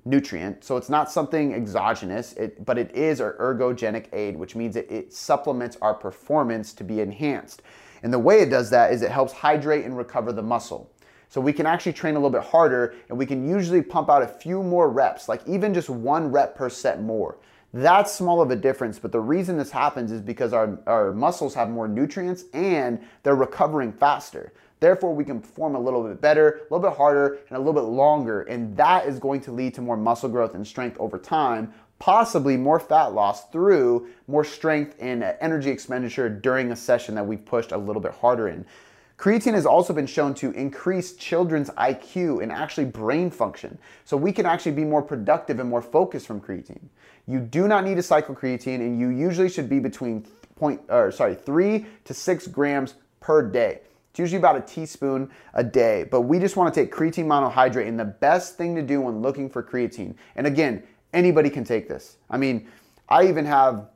nutrient. 0.04 0.64
So 0.64 0.76
it's 0.76 0.88
not 0.88 1.11
something 1.11 1.54
exogenous, 1.54 2.33
it, 2.35 2.64
but 2.64 2.78
it 2.78 2.95
is 2.95 3.21
our 3.21 3.35
ergogenic 3.35 4.12
aid, 4.12 4.37
which 4.37 4.57
means 4.57 4.76
it, 4.76 4.90
it 4.90 5.12
supplements 5.12 5.76
our 5.83 5.95
performance 5.95 6.73
to 6.75 6.85
be 6.85 7.00
enhanced. 7.00 7.62
And 8.02 8.12
the 8.12 8.19
way 8.19 8.40
it 8.40 8.50
does 8.50 8.71
that 8.71 8.92
is 8.92 9.02
it 9.02 9.11
helps 9.11 9.33
hydrate 9.33 9.85
and 9.85 9.97
recover 9.97 10.33
the 10.33 10.42
muscle. 10.42 10.90
So 11.28 11.40
we 11.40 11.52
can 11.52 11.66
actually 11.66 11.92
train 11.92 12.16
a 12.16 12.19
little 12.19 12.30
bit 12.30 12.42
harder 12.42 12.95
and 13.09 13.16
we 13.16 13.25
can 13.25 13.49
usually 13.49 13.83
pump 13.83 14.11
out 14.11 14.23
a 14.23 14.26
few 14.26 14.62
more 14.62 14.90
reps, 14.90 15.28
like 15.28 15.47
even 15.47 15.73
just 15.73 15.88
one 15.88 16.33
rep 16.33 16.57
per 16.57 16.69
set 16.69 17.02
more. 17.02 17.38
That's 17.73 18.12
small 18.12 18.42
of 18.42 18.50
a 18.50 18.57
difference, 18.57 18.99
but 18.99 19.12
the 19.12 19.21
reason 19.21 19.57
this 19.57 19.71
happens 19.71 20.11
is 20.11 20.21
because 20.21 20.52
our, 20.52 20.80
our 20.88 21.12
muscles 21.12 21.54
have 21.54 21.71
more 21.71 21.87
nutrients 21.87 22.45
and 22.52 23.00
they're 23.23 23.37
recovering 23.37 23.92
faster. 23.92 24.52
Therefore, 24.80 25.14
we 25.14 25.25
can 25.25 25.40
perform 25.40 25.76
a 25.76 25.80
little 25.80 26.02
bit 26.02 26.20
better, 26.20 26.49
a 26.49 26.75
little 26.75 26.90
bit 26.90 26.96
harder, 26.96 27.38
and 27.49 27.56
a 27.56 27.58
little 27.58 27.75
bit 27.75 27.82
longer. 27.82 28.42
And 28.42 28.75
that 28.78 29.06
is 29.06 29.18
going 29.18 29.42
to 29.42 29.52
lead 29.52 29.75
to 29.75 29.82
more 29.82 29.96
muscle 29.96 30.28
growth 30.28 30.54
and 30.54 30.66
strength 30.66 30.96
over 30.99 31.18
time, 31.18 31.72
possibly 31.99 32.56
more 32.56 32.80
fat 32.80 33.12
loss 33.12 33.50
through 33.50 34.08
more 34.26 34.42
strength 34.42 34.96
and 34.99 35.22
uh, 35.22 35.34
energy 35.40 35.70
expenditure 35.70 36.30
during 36.30 36.72
a 36.72 36.76
session 36.76 37.14
that 37.14 37.26
we've 37.26 37.44
pushed 37.44 37.72
a 37.72 37.76
little 37.76 38.00
bit 38.00 38.12
harder 38.12 38.49
in. 38.49 38.64
Creatine 39.18 39.52
has 39.52 39.66
also 39.66 39.92
been 39.92 40.06
shown 40.06 40.32
to 40.32 40.50
increase 40.52 41.14
children's 41.14 41.68
IQ 41.70 42.42
and 42.42 42.50
actually 42.50 42.87
brain 42.87 43.30
function. 43.30 43.76
So 44.06 44.16
we 44.16 44.32
can 44.32 44.46
actually 44.46 44.72
be 44.72 44.84
more 44.84 45.02
productive 45.02 45.60
and 45.60 45.68
more 45.68 45.82
focused 45.82 46.26
from 46.26 46.40
creatine. 46.40 46.88
You 47.26 47.40
do 47.40 47.68
not 47.68 47.84
need 47.84 47.96
to 47.96 48.02
cycle 48.02 48.34
creatine 48.34 48.76
and 48.76 48.99
you 48.99 49.10
usually 49.10 49.50
should 49.50 49.68
be 49.68 49.78
between 49.78 50.26
point 50.56 50.80
or 50.88 51.12
sorry, 51.12 51.34
3 51.34 51.84
to 52.04 52.14
6 52.14 52.46
grams 52.46 52.94
per 53.20 53.42
day. 53.42 53.80
It's 54.10 54.18
usually 54.18 54.38
about 54.38 54.56
a 54.56 54.60
teaspoon 54.60 55.30
a 55.54 55.62
day, 55.62 56.06
but 56.10 56.22
we 56.22 56.38
just 56.38 56.56
want 56.56 56.72
to 56.74 56.80
take 56.80 56.92
creatine 56.92 57.26
monohydrate 57.26 57.86
and 57.86 57.98
the 57.98 58.04
best 58.04 58.56
thing 58.56 58.74
to 58.74 58.82
do 58.82 59.00
when 59.00 59.22
looking 59.22 59.48
for 59.48 59.62
creatine. 59.62 60.16
And 60.34 60.46
again, 60.46 60.82
anybody 61.12 61.48
can 61.48 61.62
take 61.62 61.88
this. 61.88 62.16
I 62.28 62.36
mean, 62.36 62.66
I 63.08 63.28
even 63.28 63.44
have 63.46 63.88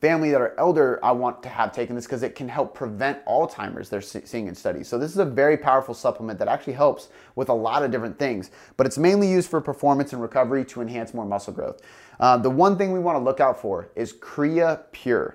family 0.00 0.30
that 0.30 0.40
are 0.40 0.54
elder, 0.58 1.00
I 1.02 1.12
want 1.12 1.42
to 1.42 1.48
have 1.48 1.72
taken 1.72 1.96
this 1.96 2.04
because 2.04 2.22
it 2.22 2.34
can 2.34 2.48
help 2.48 2.74
prevent 2.74 3.24
Alzheimer's, 3.24 3.88
they're 3.88 4.00
seeing 4.00 4.46
in 4.46 4.54
studies. 4.54 4.86
So, 4.86 4.98
this 4.98 5.10
is 5.10 5.18
a 5.18 5.24
very 5.24 5.56
powerful 5.56 5.94
supplement 5.94 6.38
that 6.38 6.46
actually 6.46 6.74
helps 6.74 7.08
with 7.34 7.48
a 7.48 7.54
lot 7.54 7.82
of 7.82 7.90
different 7.90 8.18
things, 8.18 8.50
but 8.76 8.86
it's 8.86 8.98
mainly 8.98 9.28
used 9.28 9.50
for 9.50 9.60
performance 9.60 10.12
and 10.12 10.22
recovery 10.22 10.64
to 10.66 10.82
enhance 10.82 11.14
more 11.14 11.24
muscle 11.24 11.52
growth. 11.52 11.80
Uh, 12.20 12.36
the 12.36 12.50
one 12.50 12.76
thing 12.76 12.92
we 12.92 12.98
want 12.98 13.16
to 13.16 13.22
look 13.22 13.40
out 13.40 13.60
for 13.60 13.90
is 13.96 14.12
Creapure. 14.12 15.34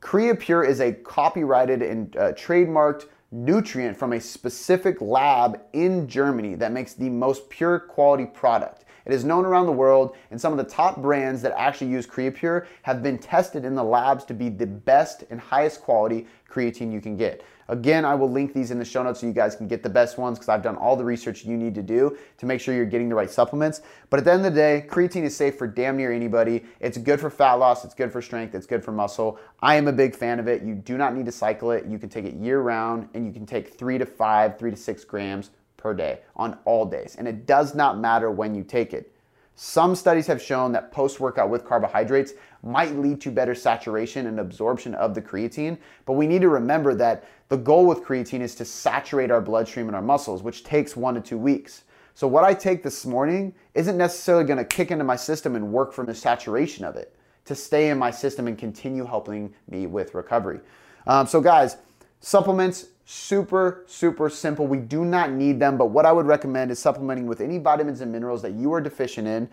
Crea 0.00 0.34
Pure 0.34 0.64
is 0.64 0.80
a 0.80 0.92
copyrighted 0.92 1.82
and 1.82 2.16
uh, 2.16 2.32
trademarked 2.32 3.06
nutrient 3.30 3.96
from 3.96 4.12
a 4.12 4.20
specific 4.20 5.00
lab 5.00 5.60
in 5.72 6.08
Germany 6.08 6.54
that 6.54 6.72
makes 6.72 6.94
the 6.94 7.10
most 7.10 7.48
pure 7.50 7.78
quality 7.78 8.24
product. 8.24 8.84
It 9.04 9.12
is 9.12 9.24
known 9.24 9.46
around 9.46 9.66
the 9.66 9.72
world, 9.72 10.16
and 10.30 10.40
some 10.40 10.52
of 10.52 10.58
the 10.58 10.70
top 10.70 11.00
brands 11.00 11.40
that 11.42 11.54
actually 11.56 11.90
use 11.90 12.06
Creapure 12.06 12.66
have 12.82 13.02
been 13.02 13.18
tested 13.18 13.64
in 13.64 13.74
the 13.74 13.82
labs 13.82 14.24
to 14.26 14.34
be 14.34 14.48
the 14.48 14.66
best 14.66 15.24
and 15.30 15.40
highest 15.40 15.80
quality 15.80 16.26
creatine 16.48 16.92
you 16.92 17.00
can 17.00 17.16
get. 17.16 17.42
Again, 17.70 18.04
I 18.06 18.14
will 18.14 18.30
link 18.30 18.54
these 18.54 18.70
in 18.70 18.78
the 18.78 18.84
show 18.84 19.02
notes 19.02 19.20
so 19.20 19.26
you 19.26 19.32
guys 19.32 19.54
can 19.54 19.68
get 19.68 19.82
the 19.82 19.90
best 19.90 20.16
ones 20.16 20.38
because 20.38 20.48
I've 20.48 20.62
done 20.62 20.76
all 20.76 20.96
the 20.96 21.04
research 21.04 21.44
you 21.44 21.56
need 21.56 21.74
to 21.74 21.82
do 21.82 22.16
to 22.38 22.46
make 22.46 22.60
sure 22.60 22.74
you're 22.74 22.86
getting 22.86 23.10
the 23.10 23.14
right 23.14 23.30
supplements. 23.30 23.82
But 24.08 24.18
at 24.18 24.24
the 24.24 24.32
end 24.32 24.46
of 24.46 24.54
the 24.54 24.58
day, 24.58 24.86
creatine 24.88 25.24
is 25.24 25.36
safe 25.36 25.56
for 25.56 25.66
damn 25.66 25.96
near 25.96 26.10
anybody. 26.10 26.64
It's 26.80 26.96
good 26.96 27.20
for 27.20 27.28
fat 27.28 27.54
loss, 27.54 27.84
it's 27.84 27.94
good 27.94 28.10
for 28.10 28.22
strength, 28.22 28.54
it's 28.54 28.66
good 28.66 28.82
for 28.82 28.92
muscle. 28.92 29.38
I 29.60 29.76
am 29.76 29.86
a 29.86 29.92
big 29.92 30.14
fan 30.14 30.40
of 30.40 30.48
it. 30.48 30.62
You 30.62 30.74
do 30.74 30.96
not 30.96 31.14
need 31.14 31.26
to 31.26 31.32
cycle 31.32 31.70
it. 31.72 31.84
You 31.84 31.98
can 31.98 32.08
take 32.08 32.24
it 32.24 32.34
year 32.34 32.60
round 32.60 33.08
and 33.12 33.26
you 33.26 33.32
can 33.32 33.44
take 33.44 33.74
three 33.74 33.98
to 33.98 34.06
five, 34.06 34.58
three 34.58 34.70
to 34.70 34.76
six 34.76 35.04
grams 35.04 35.50
per 35.76 35.92
day 35.92 36.20
on 36.36 36.58
all 36.64 36.86
days. 36.86 37.16
And 37.18 37.28
it 37.28 37.46
does 37.46 37.74
not 37.74 37.98
matter 37.98 38.30
when 38.30 38.54
you 38.54 38.64
take 38.64 38.94
it. 38.94 39.12
Some 39.60 39.96
studies 39.96 40.28
have 40.28 40.40
shown 40.40 40.70
that 40.70 40.92
post 40.92 41.18
workout 41.18 41.50
with 41.50 41.64
carbohydrates 41.64 42.34
might 42.62 42.94
lead 42.94 43.20
to 43.22 43.32
better 43.32 43.56
saturation 43.56 44.28
and 44.28 44.38
absorption 44.38 44.94
of 44.94 45.16
the 45.16 45.20
creatine, 45.20 45.78
but 46.06 46.12
we 46.12 46.28
need 46.28 46.42
to 46.42 46.48
remember 46.48 46.94
that 46.94 47.24
the 47.48 47.56
goal 47.56 47.84
with 47.84 48.04
creatine 48.04 48.40
is 48.40 48.54
to 48.54 48.64
saturate 48.64 49.32
our 49.32 49.40
bloodstream 49.40 49.88
and 49.88 49.96
our 49.96 50.02
muscles, 50.02 50.44
which 50.44 50.62
takes 50.62 50.96
one 50.96 51.14
to 51.14 51.20
two 51.20 51.36
weeks. 51.36 51.82
So, 52.14 52.28
what 52.28 52.44
I 52.44 52.54
take 52.54 52.84
this 52.84 53.04
morning 53.04 53.52
isn't 53.74 53.98
necessarily 53.98 54.44
going 54.44 54.58
to 54.58 54.64
kick 54.64 54.92
into 54.92 55.02
my 55.02 55.16
system 55.16 55.56
and 55.56 55.72
work 55.72 55.92
from 55.92 56.06
the 56.06 56.14
saturation 56.14 56.84
of 56.84 56.94
it 56.94 57.16
to 57.46 57.56
stay 57.56 57.90
in 57.90 57.98
my 57.98 58.12
system 58.12 58.46
and 58.46 58.56
continue 58.56 59.04
helping 59.04 59.52
me 59.68 59.88
with 59.88 60.14
recovery. 60.14 60.60
Um, 61.08 61.26
so, 61.26 61.40
guys, 61.40 61.78
supplements, 62.20 62.90
super, 63.10 63.84
super 63.86 64.28
simple. 64.28 64.66
We 64.66 64.76
do 64.76 65.02
not 65.02 65.32
need 65.32 65.58
them, 65.58 65.78
but 65.78 65.86
what 65.86 66.04
I 66.04 66.12
would 66.12 66.26
recommend 66.26 66.70
is 66.70 66.78
supplementing 66.78 67.26
with 67.26 67.40
any 67.40 67.56
vitamins 67.56 68.02
and 68.02 68.12
minerals 68.12 68.42
that 68.42 68.52
you 68.52 68.70
are 68.74 68.82
deficient 68.82 69.26
in. 69.26 69.48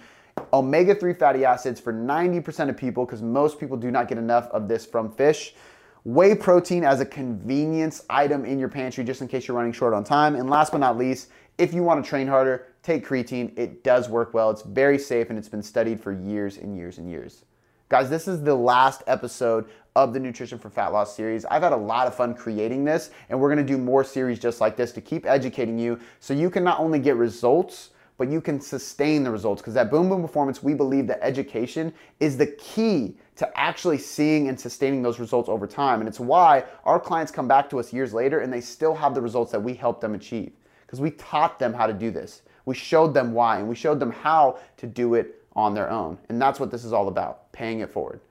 Omega 0.51 0.93
3 0.93 1.13
fatty 1.13 1.45
acids 1.45 1.79
for 1.79 1.93
90% 1.93 2.67
of 2.67 2.75
people, 2.75 3.05
because 3.05 3.21
most 3.21 3.57
people 3.57 3.77
do 3.77 3.91
not 3.91 4.09
get 4.09 4.17
enough 4.17 4.49
of 4.49 4.67
this 4.67 4.85
from 4.85 5.09
fish. 5.09 5.55
Whey 6.03 6.35
protein 6.35 6.83
as 6.83 6.99
a 6.99 7.05
convenience 7.05 8.03
item 8.09 8.43
in 8.43 8.59
your 8.59 8.67
pantry 8.67 9.05
just 9.05 9.21
in 9.21 9.29
case 9.29 9.47
you're 9.47 9.55
running 9.55 9.71
short 9.71 9.93
on 9.93 10.03
time. 10.03 10.35
And 10.35 10.49
last 10.49 10.73
but 10.73 10.79
not 10.79 10.97
least, 10.97 11.29
if 11.57 11.73
you 11.73 11.81
want 11.81 12.03
to 12.03 12.09
train 12.09 12.27
harder, 12.27 12.67
take 12.83 13.07
creatine. 13.07 13.57
It 13.57 13.85
does 13.85 14.09
work 14.09 14.33
well. 14.33 14.51
It's 14.51 14.63
very 14.63 14.99
safe 14.99 15.29
and 15.29 15.39
it's 15.39 15.47
been 15.47 15.63
studied 15.63 16.01
for 16.01 16.11
years 16.11 16.57
and 16.57 16.75
years 16.75 16.97
and 16.97 17.09
years. 17.09 17.45
Guys, 17.87 18.09
this 18.09 18.27
is 18.27 18.43
the 18.43 18.55
last 18.55 19.03
episode 19.07 19.69
of 19.95 20.13
the 20.13 20.19
Nutrition 20.19 20.59
for 20.59 20.69
Fat 20.69 20.91
Loss 20.91 21.15
series. 21.15 21.45
I've 21.45 21.63
had 21.63 21.71
a 21.71 21.77
lot 21.77 22.07
of 22.07 22.15
fun 22.15 22.33
creating 22.33 22.83
this, 22.83 23.11
and 23.29 23.39
we're 23.39 23.49
gonna 23.49 23.63
do 23.63 23.77
more 23.77 24.03
series 24.03 24.39
just 24.39 24.59
like 24.59 24.75
this 24.75 24.91
to 24.93 25.01
keep 25.01 25.25
educating 25.25 25.79
you 25.79 25.99
so 26.19 26.33
you 26.33 26.49
can 26.49 26.63
not 26.63 26.79
only 26.79 26.99
get 26.99 27.15
results, 27.15 27.91
but 28.17 28.29
you 28.29 28.41
can 28.41 28.61
sustain 28.61 29.23
the 29.23 29.31
results. 29.31 29.61
Because 29.61 29.75
at 29.75 29.91
Boom 29.91 30.09
Boom 30.09 30.21
Performance, 30.21 30.63
we 30.63 30.73
believe 30.73 31.07
that 31.07 31.19
education 31.21 31.93
is 32.19 32.37
the 32.37 32.47
key 32.47 33.17
to 33.35 33.59
actually 33.59 33.97
seeing 33.97 34.47
and 34.47 34.59
sustaining 34.59 35.01
those 35.01 35.19
results 35.19 35.49
over 35.49 35.67
time. 35.67 35.99
And 35.99 36.07
it's 36.07 36.19
why 36.19 36.63
our 36.85 36.99
clients 36.99 37.31
come 37.31 37.47
back 37.47 37.69
to 37.69 37.79
us 37.79 37.91
years 37.91 38.13
later 38.13 38.39
and 38.39 38.51
they 38.51 38.61
still 38.61 38.95
have 38.95 39.13
the 39.13 39.21
results 39.21 39.51
that 39.51 39.59
we 39.59 39.73
helped 39.73 40.01
them 40.01 40.15
achieve. 40.15 40.53
Because 40.85 41.01
we 41.01 41.11
taught 41.11 41.59
them 41.59 41.73
how 41.73 41.87
to 41.87 41.93
do 41.93 42.11
this. 42.11 42.43
We 42.65 42.75
showed 42.75 43.13
them 43.13 43.33
why, 43.33 43.59
and 43.59 43.67
we 43.67 43.75
showed 43.75 43.99
them 43.99 44.11
how 44.11 44.59
to 44.77 44.87
do 44.87 45.15
it 45.15 45.43
on 45.55 45.73
their 45.73 45.89
own. 45.89 46.17
And 46.29 46.41
that's 46.41 46.59
what 46.59 46.71
this 46.71 46.83
is 46.83 46.93
all 46.93 47.07
about 47.07 47.51
paying 47.51 47.79
it 47.79 47.91
forward. 47.91 48.21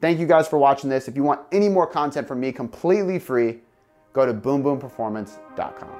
Thank 0.00 0.20
you 0.20 0.26
guys 0.26 0.46
for 0.46 0.58
watching 0.58 0.90
this. 0.90 1.08
If 1.08 1.16
you 1.16 1.22
want 1.22 1.40
any 1.52 1.70
more 1.70 1.86
content 1.86 2.28
from 2.28 2.40
me 2.40 2.52
completely 2.52 3.18
free, 3.18 3.60
go 4.12 4.26
to 4.26 4.34
boomboomperformance.com. 4.34 5.90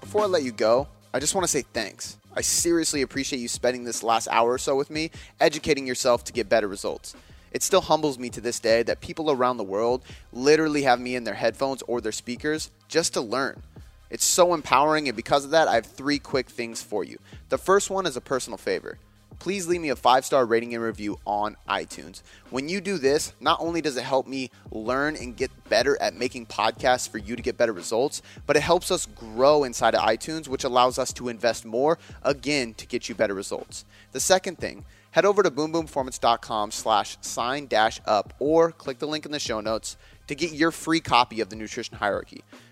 Before 0.00 0.22
I 0.22 0.26
let 0.26 0.44
you 0.44 0.52
go, 0.52 0.86
I 1.12 1.18
just 1.18 1.34
want 1.34 1.44
to 1.44 1.48
say 1.48 1.64
thanks. 1.72 2.18
I 2.34 2.42
seriously 2.42 3.02
appreciate 3.02 3.40
you 3.40 3.48
spending 3.48 3.82
this 3.82 4.04
last 4.04 4.28
hour 4.30 4.52
or 4.52 4.58
so 4.58 4.76
with 4.76 4.90
me, 4.90 5.10
educating 5.40 5.86
yourself 5.86 6.22
to 6.24 6.32
get 6.32 6.48
better 6.48 6.68
results. 6.68 7.16
It 7.50 7.64
still 7.64 7.80
humbles 7.80 8.16
me 8.16 8.30
to 8.30 8.40
this 8.40 8.60
day 8.60 8.84
that 8.84 9.00
people 9.00 9.32
around 9.32 9.56
the 9.56 9.64
world 9.64 10.04
literally 10.32 10.82
have 10.82 11.00
me 11.00 11.16
in 11.16 11.24
their 11.24 11.34
headphones 11.34 11.82
or 11.82 12.00
their 12.00 12.12
speakers 12.12 12.70
just 12.86 13.12
to 13.14 13.20
learn. 13.20 13.60
It's 14.10 14.24
so 14.24 14.54
empowering, 14.54 15.08
and 15.08 15.16
because 15.16 15.44
of 15.44 15.52
that, 15.52 15.68
I 15.68 15.74
have 15.76 15.86
three 15.86 16.18
quick 16.18 16.50
things 16.50 16.82
for 16.82 17.04
you. 17.04 17.18
The 17.48 17.58
first 17.58 17.90
one 17.90 18.06
is 18.06 18.16
a 18.16 18.20
personal 18.20 18.58
favor. 18.58 18.98
Please 19.38 19.66
leave 19.66 19.80
me 19.80 19.88
a 19.88 19.96
five 19.96 20.26
star 20.26 20.44
rating 20.44 20.74
and 20.74 20.84
review 20.84 21.18
on 21.24 21.56
iTunes. 21.66 22.20
When 22.50 22.68
you 22.68 22.82
do 22.82 22.98
this, 22.98 23.32
not 23.40 23.58
only 23.58 23.80
does 23.80 23.96
it 23.96 24.02
help 24.02 24.26
me 24.26 24.50
learn 24.70 25.16
and 25.16 25.34
get 25.34 25.50
better 25.70 26.00
at 26.02 26.14
making 26.14 26.46
podcasts 26.46 27.08
for 27.08 27.16
you 27.16 27.36
to 27.36 27.42
get 27.42 27.56
better 27.56 27.72
results, 27.72 28.20
but 28.46 28.56
it 28.56 28.62
helps 28.62 28.90
us 28.90 29.06
grow 29.06 29.64
inside 29.64 29.94
of 29.94 30.02
iTunes, 30.02 30.46
which 30.46 30.64
allows 30.64 30.98
us 30.98 31.12
to 31.14 31.30
invest 31.30 31.64
more 31.64 31.98
again 32.22 32.74
to 32.74 32.86
get 32.86 33.08
you 33.08 33.14
better 33.14 33.32
results. 33.32 33.86
The 34.12 34.20
second 34.20 34.58
thing, 34.58 34.84
head 35.12 35.24
over 35.24 35.42
to 35.42 35.50
boomboomperformance.com 35.50 36.70
slash 36.70 37.16
sign 37.22 37.66
dash 37.66 37.98
up 38.04 38.34
or 38.40 38.72
click 38.72 38.98
the 38.98 39.06
link 39.06 39.24
in 39.24 39.32
the 39.32 39.40
show 39.40 39.60
notes 39.60 39.96
to 40.26 40.34
get 40.34 40.52
your 40.52 40.70
free 40.70 41.00
copy 41.00 41.40
of 41.40 41.48
the 41.48 41.56
nutrition 41.56 41.96
hierarchy. 41.96 42.42